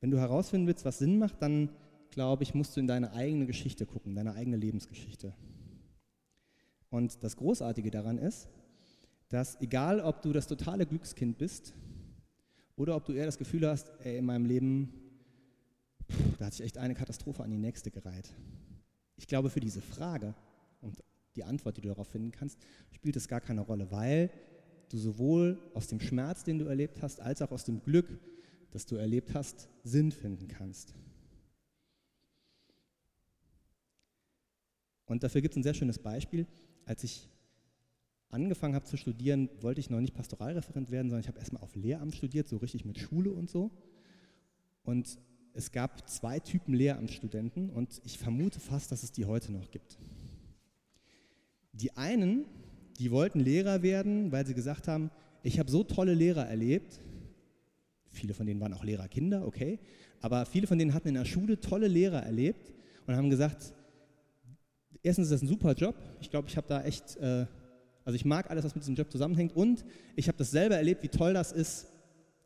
Wenn 0.00 0.10
du 0.10 0.18
herausfinden 0.18 0.66
willst, 0.66 0.84
was 0.84 0.98
Sinn 0.98 1.18
macht, 1.18 1.42
dann 1.42 1.70
glaube 2.10 2.42
ich, 2.42 2.54
musst 2.54 2.76
du 2.76 2.80
in 2.80 2.86
deine 2.86 3.12
eigene 3.12 3.46
Geschichte 3.46 3.86
gucken, 3.86 4.14
deine 4.14 4.34
eigene 4.34 4.56
Lebensgeschichte. 4.56 5.34
Und 6.88 7.22
das 7.22 7.36
Großartige 7.36 7.90
daran 7.90 8.18
ist, 8.18 8.48
dass 9.28 9.60
egal, 9.60 10.00
ob 10.00 10.22
du 10.22 10.32
das 10.32 10.48
totale 10.48 10.86
Glückskind 10.86 11.38
bist 11.38 11.74
oder 12.80 12.96
ob 12.96 13.04
du 13.04 13.12
eher 13.12 13.26
das 13.26 13.36
Gefühl 13.36 13.68
hast, 13.68 13.92
ey, 14.04 14.16
in 14.16 14.24
meinem 14.24 14.46
Leben, 14.46 14.90
pff, 16.10 16.38
da 16.38 16.46
hat 16.46 16.54
sich 16.54 16.64
echt 16.64 16.78
eine 16.78 16.94
Katastrophe 16.94 17.44
an 17.44 17.50
die 17.50 17.58
nächste 17.58 17.90
gereiht. 17.90 18.32
Ich 19.16 19.26
glaube, 19.26 19.50
für 19.50 19.60
diese 19.60 19.82
Frage 19.82 20.34
und 20.80 21.04
die 21.36 21.44
Antwort, 21.44 21.76
die 21.76 21.82
du 21.82 21.88
darauf 21.88 22.08
finden 22.08 22.30
kannst, 22.30 22.58
spielt 22.90 23.16
es 23.16 23.28
gar 23.28 23.42
keine 23.42 23.60
Rolle, 23.60 23.90
weil 23.90 24.30
du 24.88 24.96
sowohl 24.96 25.60
aus 25.74 25.88
dem 25.88 26.00
Schmerz, 26.00 26.42
den 26.42 26.58
du 26.58 26.64
erlebt 26.64 27.02
hast, 27.02 27.20
als 27.20 27.42
auch 27.42 27.50
aus 27.50 27.64
dem 27.64 27.82
Glück, 27.82 28.18
das 28.70 28.86
du 28.86 28.96
erlebt 28.96 29.34
hast, 29.34 29.68
Sinn 29.84 30.10
finden 30.10 30.48
kannst. 30.48 30.94
Und 35.04 35.22
dafür 35.22 35.42
gibt 35.42 35.52
es 35.52 35.58
ein 35.58 35.64
sehr 35.64 35.74
schönes 35.74 35.98
Beispiel. 35.98 36.46
Als 36.86 37.04
ich 37.04 37.28
angefangen 38.30 38.74
habe 38.74 38.84
zu 38.84 38.96
studieren, 38.96 39.48
wollte 39.60 39.80
ich 39.80 39.90
noch 39.90 40.00
nicht 40.00 40.14
Pastoralreferent 40.14 40.90
werden, 40.90 41.08
sondern 41.10 41.20
ich 41.20 41.28
habe 41.28 41.38
erstmal 41.38 41.62
auf 41.62 41.74
Lehramt 41.74 42.14
studiert, 42.14 42.48
so 42.48 42.58
richtig 42.58 42.84
mit 42.84 42.98
Schule 42.98 43.30
und 43.30 43.50
so. 43.50 43.70
Und 44.82 45.18
es 45.52 45.72
gab 45.72 46.08
zwei 46.08 46.38
Typen 46.38 46.74
Lehramtsstudenten 46.74 47.70
und 47.70 48.00
ich 48.04 48.18
vermute 48.18 48.60
fast, 48.60 48.92
dass 48.92 49.02
es 49.02 49.12
die 49.12 49.24
heute 49.24 49.52
noch 49.52 49.70
gibt. 49.70 49.98
Die 51.72 51.96
einen, 51.96 52.44
die 52.98 53.10
wollten 53.10 53.40
Lehrer 53.40 53.82
werden, 53.82 54.30
weil 54.32 54.46
sie 54.46 54.54
gesagt 54.54 54.86
haben, 54.88 55.10
ich 55.42 55.58
habe 55.58 55.70
so 55.70 55.82
tolle 55.82 56.14
Lehrer 56.14 56.46
erlebt. 56.46 57.00
Viele 58.10 58.34
von 58.34 58.46
denen 58.46 58.60
waren 58.60 58.74
auch 58.74 58.84
Lehrerkinder, 58.84 59.46
okay. 59.46 59.78
Aber 60.20 60.44
viele 60.46 60.66
von 60.66 60.78
denen 60.78 60.92
hatten 60.92 61.08
in 61.08 61.14
der 61.14 61.24
Schule 61.24 61.58
tolle 61.58 61.88
Lehrer 61.88 62.22
erlebt 62.22 62.72
und 63.06 63.16
haben 63.16 63.30
gesagt, 63.30 63.72
erstens 65.02 65.26
ist 65.26 65.32
das 65.32 65.42
ein 65.42 65.48
super 65.48 65.72
Job. 65.72 65.94
Ich 66.20 66.30
glaube, 66.30 66.48
ich 66.48 66.56
habe 66.56 66.68
da 66.68 66.82
echt, 66.82 67.16
äh, 67.16 67.46
also 68.04 68.16
ich 68.16 68.24
mag 68.24 68.50
alles, 68.50 68.64
was 68.64 68.74
mit 68.74 68.82
diesem 68.82 68.94
Job 68.94 69.10
zusammenhängt. 69.10 69.54
Und 69.54 69.84
ich 70.16 70.28
habe 70.28 70.38
das 70.38 70.50
selber 70.50 70.76
erlebt, 70.76 71.02
wie 71.02 71.08
toll 71.08 71.34
das 71.34 71.52
ist, 71.52 71.86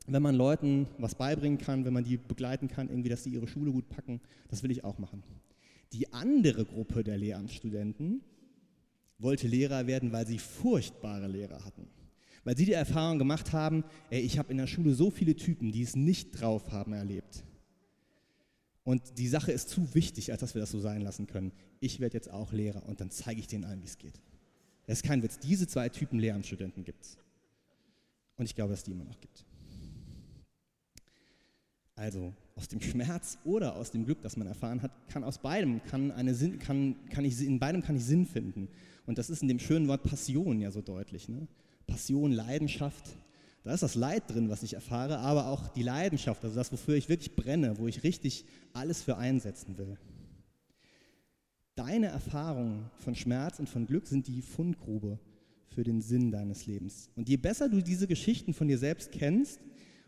wenn 0.07 0.23
man 0.23 0.35
Leuten 0.35 0.87
was 0.99 1.15
beibringen 1.15 1.59
kann, 1.59 1.85
wenn 1.85 1.93
man 1.93 2.05
die 2.05 2.17
begleiten 2.17 2.69
kann, 2.69 2.89
irgendwie, 2.89 3.09
dass 3.09 3.25
sie 3.25 3.31
ihre 3.31 3.49
Schule 3.49 3.73
gut 3.73 3.89
packen. 3.89 4.21
Das 4.49 4.63
will 4.63 4.71
ich 4.71 4.85
auch 4.85 4.99
machen. 4.99 5.23
Die 5.93 6.13
andere 6.13 6.65
Gruppe 6.65 7.05
der 7.05 7.17
Lehramtsstudenten, 7.17 8.23
wollte 9.19 9.49
Lehrer 9.49 9.87
werden, 9.87 10.13
weil 10.13 10.27
sie 10.27 10.39
furchtbare 10.39 11.27
Lehrer 11.27 11.65
hatten. 11.65 11.89
Weil 12.45 12.57
sie 12.57 12.67
die 12.67 12.73
Erfahrung 12.73 13.19
gemacht 13.19 13.53
haben, 13.53 13.85
ey, 14.11 14.21
ich 14.21 14.39
habe 14.39 14.51
in 14.51 14.59
der 14.59 14.67
Schule 14.67 14.95
so 14.95 15.11
viele 15.11 15.35
Typen, 15.35 15.73
die 15.73 15.83
es 15.83 15.97
nicht 15.97 16.41
drauf 16.41 16.71
haben, 16.73 16.93
erlebt. 16.93 17.45
Und 18.83 19.19
die 19.19 19.29
Sache 19.29 19.51
ist 19.51 19.71
zu 19.71 19.95
wichtig, 19.95 20.31
als 20.31 20.41
dass 20.41 20.55
wir 20.55 20.61
das 20.61 20.71
so 20.71 20.79
sein 20.79 21.01
lassen 21.01 21.27
können. 21.27 21.53
Ich 21.81 22.01
werde 22.01 22.15
jetzt 22.15 22.31
auch 22.31 22.53
Lehrer 22.53 22.87
und 22.87 23.01
dann 23.01 23.11
zeige 23.11 23.41
ich 23.41 23.47
denen 23.47 23.65
allen, 23.65 23.81
wie 23.81 23.87
es 23.87 23.97
geht. 23.97 24.21
Das 24.87 24.99
ist 24.99 25.03
kein 25.05 25.23
Witz. 25.23 25.39
Diese 25.39 25.67
zwei 25.67 25.89
Typen 25.89 26.19
Lehramtsstudenten 26.19 26.85
gibt 26.85 27.05
es. 27.05 27.19
Und 28.37 28.45
ich 28.45 28.55
glaube, 28.55 28.71
dass 28.71 28.81
es 28.81 28.85
die 28.85 28.93
immer 28.93 29.05
noch 29.05 29.21
gibt. 29.21 29.45
Also 31.97 32.33
aus 32.57 32.69
dem 32.69 32.81
Schmerz 32.81 33.39
oder 33.45 33.77
aus 33.77 33.91
dem 33.91 34.05
Glück, 34.05 34.21
das 34.23 34.37
man 34.37 34.47
erfahren 34.47 34.83
hat, 34.83 34.91
kann 35.09 35.23
aus 35.23 35.39
beidem, 35.39 35.83
kann 35.85 36.11
eine 36.11 36.35
Sinn, 36.35 36.59
kann, 36.59 36.97
kann 37.11 37.25
ich, 37.25 37.41
in 37.41 37.59
beidem 37.59 37.83
kann 37.83 37.97
ich 37.97 38.05
Sinn 38.05 38.27
finden. 38.27 38.69
Und 39.07 39.19
das 39.19 39.31
ist 39.31 39.43
in 39.43 39.49
dem 39.49 39.61
schönen 39.61 39.87
Wort 39.87 40.03
Passion 40.03 40.61
ja 40.61 40.71
so 40.71 40.81
deutlich. 40.81 41.29
Ne? 41.29 41.47
Passion, 41.87 42.33
Leidenschaft. 42.33 43.17
Da 43.63 43.73
ist 43.73 43.83
das 43.83 43.95
Leid 43.95 44.25
drin, 44.29 44.51
was 44.51 44.63
ich 44.63 44.75
erfahre, 44.75 45.19
aber 45.19 45.47
auch 45.47 45.69
die 45.69 45.83
Leidenschaft, 45.83 46.45
also 46.45 46.55
das, 46.55 46.71
wofür 46.71 46.97
ich 46.97 47.09
wirklich 47.09 47.35
brenne, 47.35 47.79
wo 47.79 47.89
ich 47.89 48.03
richtig 48.03 48.45
alles 48.75 49.03
für 49.03 49.17
einsetzen 49.17 49.79
will. 49.79 49.97
Deine 51.75 52.07
Erfahrungen 52.07 52.91
von 52.99 53.15
Schmerz 53.15 53.59
und 53.59 53.69
von 53.69 53.87
Glück 53.87 54.07
sind 54.07 54.29
die 54.29 54.43
Fundgrube 54.43 55.19
für 55.67 55.83
den 55.83 56.01
Sinn 56.01 56.31
deines 56.31 56.67
Lebens. 56.67 57.11
Und 57.17 57.29
je 57.29 57.37
besser 57.37 57.69
du 57.69 57.83
diese 57.83 58.07
Geschichten 58.07 58.55
von 58.55 58.69
dir 58.69 58.79
selbst 58.79 59.11
kennst, 59.11 59.61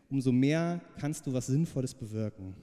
umso 0.09 0.31
mehr 0.31 0.81
kannst 0.97 1.27
du 1.27 1.33
was 1.33 1.47
Sinnvolles 1.47 1.93
bewirken. 1.93 2.55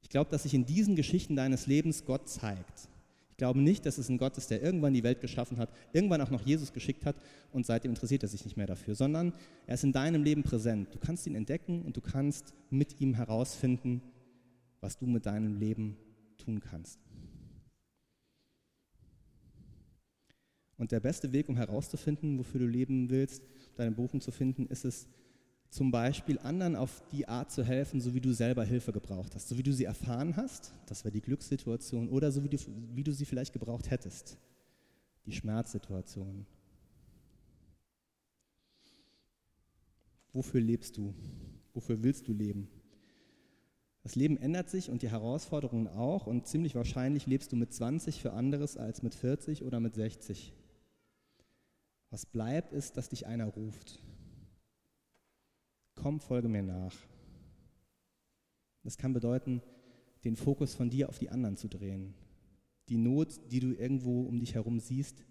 Ich 0.00 0.08
glaube, 0.08 0.30
dass 0.30 0.44
sich 0.44 0.54
in 0.54 0.64
diesen 0.64 0.96
Geschichten 0.96 1.36
deines 1.36 1.66
Lebens 1.66 2.04
Gott 2.06 2.28
zeigt. 2.30 2.88
Ich 3.30 3.36
glaube 3.36 3.60
nicht, 3.60 3.84
dass 3.84 3.98
es 3.98 4.08
ein 4.08 4.16
Gott 4.16 4.38
ist, 4.38 4.50
der 4.50 4.62
irgendwann 4.62 4.94
die 4.94 5.02
Welt 5.02 5.20
geschaffen 5.20 5.58
hat, 5.58 5.68
irgendwann 5.92 6.20
auch 6.20 6.30
noch 6.30 6.46
Jesus 6.46 6.72
geschickt 6.72 7.04
hat 7.04 7.16
und 7.52 7.66
seitdem 7.66 7.90
interessiert 7.90 8.22
er 8.22 8.28
sich 8.28 8.44
nicht 8.44 8.56
mehr 8.56 8.68
dafür, 8.68 8.94
sondern 8.94 9.34
er 9.66 9.74
ist 9.74 9.84
in 9.84 9.92
deinem 9.92 10.22
Leben 10.22 10.44
präsent. 10.44 10.94
Du 10.94 10.98
kannst 10.98 11.26
ihn 11.26 11.34
entdecken 11.34 11.82
und 11.82 11.96
du 11.96 12.00
kannst 12.00 12.54
mit 12.70 13.00
ihm 13.00 13.14
herausfinden, 13.14 14.00
was 14.80 14.96
du 14.96 15.06
mit 15.06 15.26
deinem 15.26 15.58
Leben 15.58 15.96
tun 16.38 16.60
kannst. 16.60 17.00
Und 20.76 20.92
der 20.92 21.00
beste 21.00 21.32
Weg, 21.32 21.48
um 21.48 21.56
herauszufinden, 21.56 22.38
wofür 22.38 22.60
du 22.60 22.66
leben 22.66 23.10
willst, 23.10 23.42
deine 23.76 23.92
Berufung 23.92 24.20
zu 24.20 24.32
finden, 24.32 24.66
ist 24.66 24.84
es, 24.84 25.06
zum 25.74 25.90
Beispiel 25.90 26.38
anderen 26.38 26.76
auf 26.76 27.02
die 27.10 27.26
Art 27.26 27.50
zu 27.50 27.64
helfen, 27.64 28.00
so 28.00 28.14
wie 28.14 28.20
du 28.20 28.32
selber 28.32 28.64
Hilfe 28.64 28.92
gebraucht 28.92 29.34
hast, 29.34 29.48
so 29.48 29.58
wie 29.58 29.62
du 29.64 29.72
sie 29.72 29.82
erfahren 29.82 30.36
hast, 30.36 30.72
das 30.86 31.04
wäre 31.04 31.10
die 31.10 31.20
Glückssituation, 31.20 32.08
oder 32.10 32.30
so 32.30 32.44
wie 32.44 32.48
du, 32.48 32.56
wie 32.94 33.02
du 33.02 33.12
sie 33.12 33.24
vielleicht 33.24 33.52
gebraucht 33.52 33.90
hättest, 33.90 34.38
die 35.26 35.32
Schmerzsituation. 35.32 36.46
Wofür 40.32 40.60
lebst 40.60 40.96
du? 40.96 41.12
Wofür 41.72 42.00
willst 42.04 42.28
du 42.28 42.32
leben? 42.32 42.68
Das 44.04 44.14
Leben 44.14 44.36
ändert 44.36 44.70
sich 44.70 44.90
und 44.90 45.02
die 45.02 45.10
Herausforderungen 45.10 45.88
auch 45.88 46.28
und 46.28 46.46
ziemlich 46.46 46.76
wahrscheinlich 46.76 47.26
lebst 47.26 47.50
du 47.50 47.56
mit 47.56 47.72
20 47.72 48.22
für 48.22 48.32
anderes 48.32 48.76
als 48.76 49.02
mit 49.02 49.16
40 49.16 49.64
oder 49.64 49.80
mit 49.80 49.96
60. 49.96 50.52
Was 52.14 52.26
bleibt 52.26 52.72
ist, 52.72 52.96
dass 52.96 53.08
dich 53.08 53.26
einer 53.26 53.46
ruft 53.46 54.00
komm, 55.96 56.20
folge 56.20 56.48
mir 56.48 56.62
nach. 56.62 56.94
Das 58.84 58.96
kann 58.96 59.12
bedeuten, 59.12 59.62
den 60.22 60.36
Fokus 60.36 60.76
von 60.76 60.90
dir 60.90 61.08
auf 61.08 61.18
die 61.18 61.30
anderen 61.30 61.56
zu 61.56 61.66
drehen. 61.66 62.14
die 62.88 62.98
Not, 62.98 63.40
die 63.50 63.58
du 63.58 63.72
irgendwo 63.72 64.22
um 64.22 64.38
dich 64.38 64.54
herum 64.54 64.78
siehst 64.78 65.24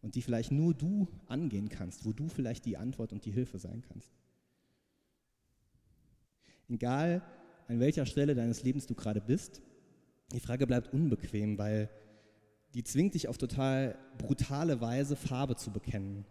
und 0.00 0.14
die 0.14 0.22
vielleicht 0.22 0.52
nur 0.52 0.72
du 0.72 1.06
angehen 1.26 1.68
kannst, 1.68 2.06
wo 2.06 2.14
du 2.14 2.28
vielleicht 2.28 2.64
die 2.64 2.78
Antwort 2.78 3.12
und 3.12 3.26
die 3.26 3.30
Hilfe 3.30 3.58
sein 3.58 3.82
kannst. 3.82 4.10
Egal, 6.70 7.20
an 7.68 7.78
welcher 7.78 8.06
Stelle 8.06 8.34
deines 8.34 8.62
Lebens 8.62 8.86
du 8.86 8.94
gerade 8.94 9.20
bist, 9.20 9.60
die 10.32 10.40
Frage 10.40 10.66
bleibt 10.66 10.94
unbequem, 10.94 11.58
weil 11.58 11.90
die 12.74 12.84
zwingt 12.84 13.14
dich 13.14 13.28
auf 13.28 13.38
total 13.38 13.98
brutale 14.18 14.80
Weise 14.80 15.16
Farbe 15.16 15.56
zu 15.56 15.70
bekennen. 15.70 16.24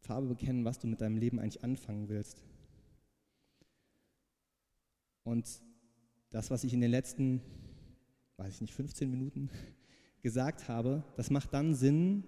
Farbe 0.00 0.28
bekennen, 0.28 0.64
was 0.64 0.78
du 0.78 0.86
mit 0.86 1.00
deinem 1.00 1.18
Leben 1.18 1.38
eigentlich 1.38 1.62
anfangen 1.62 2.08
willst. 2.08 2.42
Und 5.24 5.46
das, 6.30 6.50
was 6.50 6.64
ich 6.64 6.72
in 6.72 6.80
den 6.80 6.90
letzten, 6.90 7.42
weiß 8.36 8.54
ich 8.54 8.60
nicht, 8.62 8.74
15 8.74 9.10
Minuten 9.10 9.50
gesagt 10.22 10.68
habe, 10.68 11.04
das 11.16 11.30
macht 11.30 11.52
dann 11.52 11.74
Sinn, 11.74 12.24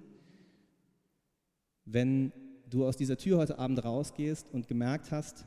wenn 1.84 2.32
du 2.68 2.86
aus 2.86 2.96
dieser 2.96 3.16
Tür 3.16 3.38
heute 3.38 3.58
Abend 3.58 3.82
rausgehst 3.82 4.48
und 4.52 4.68
gemerkt 4.68 5.10
hast, 5.10 5.46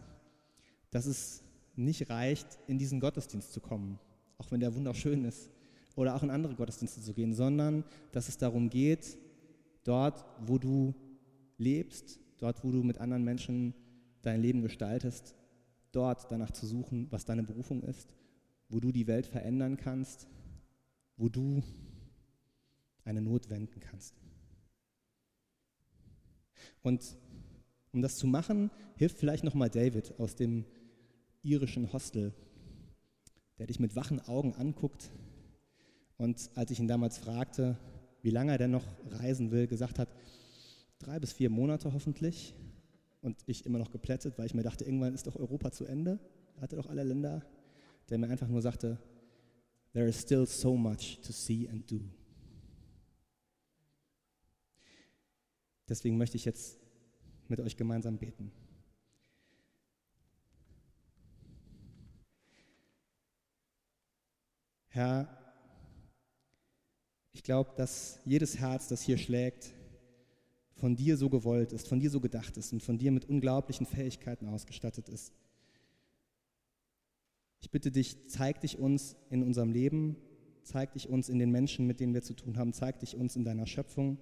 dass 0.92 1.06
es 1.06 1.44
nicht 1.76 2.10
reicht, 2.10 2.60
in 2.68 2.78
diesen 2.78 3.00
Gottesdienst 3.00 3.54
zu 3.54 3.62
kommen, 3.62 4.00
auch 4.38 4.52
wenn 4.52 4.60
der 4.60 4.76
wunderschön 4.76 5.26
ist, 5.26 5.50
oder 5.96 6.16
auch 6.16 6.24
in 6.24 6.30
andere 6.30 6.56
Gottesdienste 6.56 7.02
zu 7.02 7.14
gehen, 7.14 7.34
sondern 7.34 7.84
dass 8.12 8.28
es 8.28 8.38
darum 8.38 8.70
geht, 8.70 9.18
dort, 9.84 10.26
wo 10.46 10.58
du 10.58 10.94
lebst, 11.58 12.20
dort, 12.38 12.64
wo 12.64 12.72
du 12.72 12.84
mit 12.84 12.98
anderen 12.98 13.24
Menschen 13.24 13.74
dein 14.22 14.42
Leben 14.42 14.62
gestaltest, 14.62 15.36
dort 15.92 16.30
danach 16.32 16.52
zu 16.52 16.66
suchen, 16.66 17.08
was 17.12 17.26
deine 17.26 17.44
Berufung 17.44 17.84
ist, 17.84 18.14
wo 18.70 18.80
du 18.80 18.92
die 18.92 19.08
Welt 19.08 19.26
verändern 19.26 19.78
kannst, 19.78 20.28
wo 21.18 21.30
du 21.30 21.64
eine 23.06 23.22
Not 23.22 23.50
wenden 23.50 23.80
kannst. 23.80 24.16
Und 26.82 27.18
um 27.92 28.02
das 28.02 28.18
zu 28.18 28.28
machen, 28.28 28.72
hilft 28.98 29.18
vielleicht 29.18 29.44
nochmal 29.44 29.70
David 29.70 30.20
aus 30.20 30.36
dem 30.36 30.66
irischen 31.44 31.94
Hostel, 31.94 32.34
der 33.58 33.68
dich 33.68 33.80
mit 33.80 33.96
wachen 33.96 34.20
Augen 34.28 34.54
anguckt 34.56 35.12
und 36.18 36.50
als 36.56 36.72
ich 36.72 36.80
ihn 36.80 36.88
damals 36.88 37.18
fragte, 37.18 37.78
wie 38.22 38.30
lange 38.30 38.52
er 38.52 38.58
denn 38.58 38.72
noch 38.72 38.86
reisen 39.12 39.52
will, 39.52 39.68
gesagt 39.68 40.00
hat, 40.00 40.10
drei 41.00 41.20
bis 41.20 41.34
vier 41.34 41.50
Monate 41.50 41.94
hoffentlich. 41.94 42.56
Und 43.22 43.38
ich 43.48 43.66
immer 43.66 43.80
noch 43.80 43.92
geplättet, 43.92 44.38
weil 44.38 44.46
ich 44.46 44.54
mir 44.54 44.64
dachte, 44.64 44.86
irgendwann 44.86 45.14
ist 45.14 45.28
doch 45.28 45.36
Europa 45.36 45.72
zu 45.72 45.86
Ende. 45.86 46.20
Er 46.56 46.62
hatte 46.62 46.76
doch 46.76 46.88
alle 46.88 47.04
Länder. 47.04 47.44
Der 48.10 48.18
mir 48.18 48.30
einfach 48.30 48.48
nur 48.48 48.62
sagte, 48.62 49.00
there 49.94 50.08
is 50.08 50.22
still 50.22 50.46
so 50.46 50.76
much 50.76 51.20
to 51.22 51.32
see 51.32 51.68
and 51.68 51.90
do. 51.90 52.00
Deswegen 55.90 56.18
möchte 56.18 56.38
ich 56.38 56.46
jetzt 56.46 56.80
mit 57.48 57.60
euch 57.60 57.78
gemeinsam 57.78 58.18
beten. 58.18 58.52
Herr, 64.90 65.45
glaube, 67.46 67.72
dass 67.78 68.20
jedes 68.26 68.58
Herz, 68.58 68.90
das 68.90 69.02
hier 69.02 69.18
schlägt, 69.18 69.74
von 70.76 70.96
dir 70.96 71.16
so 71.16 71.30
gewollt 71.30 71.72
ist, 71.72 71.88
von 71.88 72.00
dir 72.00 72.10
so 72.10 72.20
gedacht 72.20 72.58
ist 72.58 72.74
und 72.74 72.84
von 72.84 72.98
dir 72.98 73.12
mit 73.12 73.30
unglaublichen 73.30 73.86
Fähigkeiten 73.86 74.48
ausgestattet 74.48 75.08
ist. 75.08 75.32
Ich 77.62 77.72
bitte 77.72 77.92
dich, 77.92 78.28
zeig 78.28 78.60
dich 78.62 78.78
uns 78.78 79.16
in 79.30 79.42
unserem 79.42 79.72
Leben, 79.72 80.18
zeig 80.64 80.94
dich 80.94 81.08
uns 81.08 81.30
in 81.30 81.40
den 81.40 81.52
Menschen, 81.52 81.88
mit 81.88 82.00
denen 82.00 82.14
wir 82.14 82.24
zu 82.24 82.34
tun 82.34 82.58
haben, 82.58 82.74
zeig 82.74 83.00
dich 83.00 83.16
uns 83.16 83.36
in 83.36 83.46
deiner 83.46 83.68
Schöpfung 83.68 84.18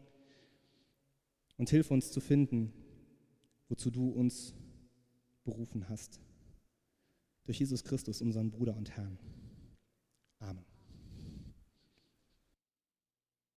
und 1.57 1.69
hilf 1.69 1.91
uns 1.91 2.11
zu 2.11 2.19
finden, 2.19 2.71
wozu 3.69 3.89
du 3.89 4.09
uns 4.09 4.53
berufen 5.43 5.89
hast. 5.89 6.19
Durch 7.45 7.59
Jesus 7.59 7.83
Christus, 7.83 8.21
unseren 8.21 8.51
Bruder 8.51 8.75
und 8.75 8.91
Herrn. 8.91 9.17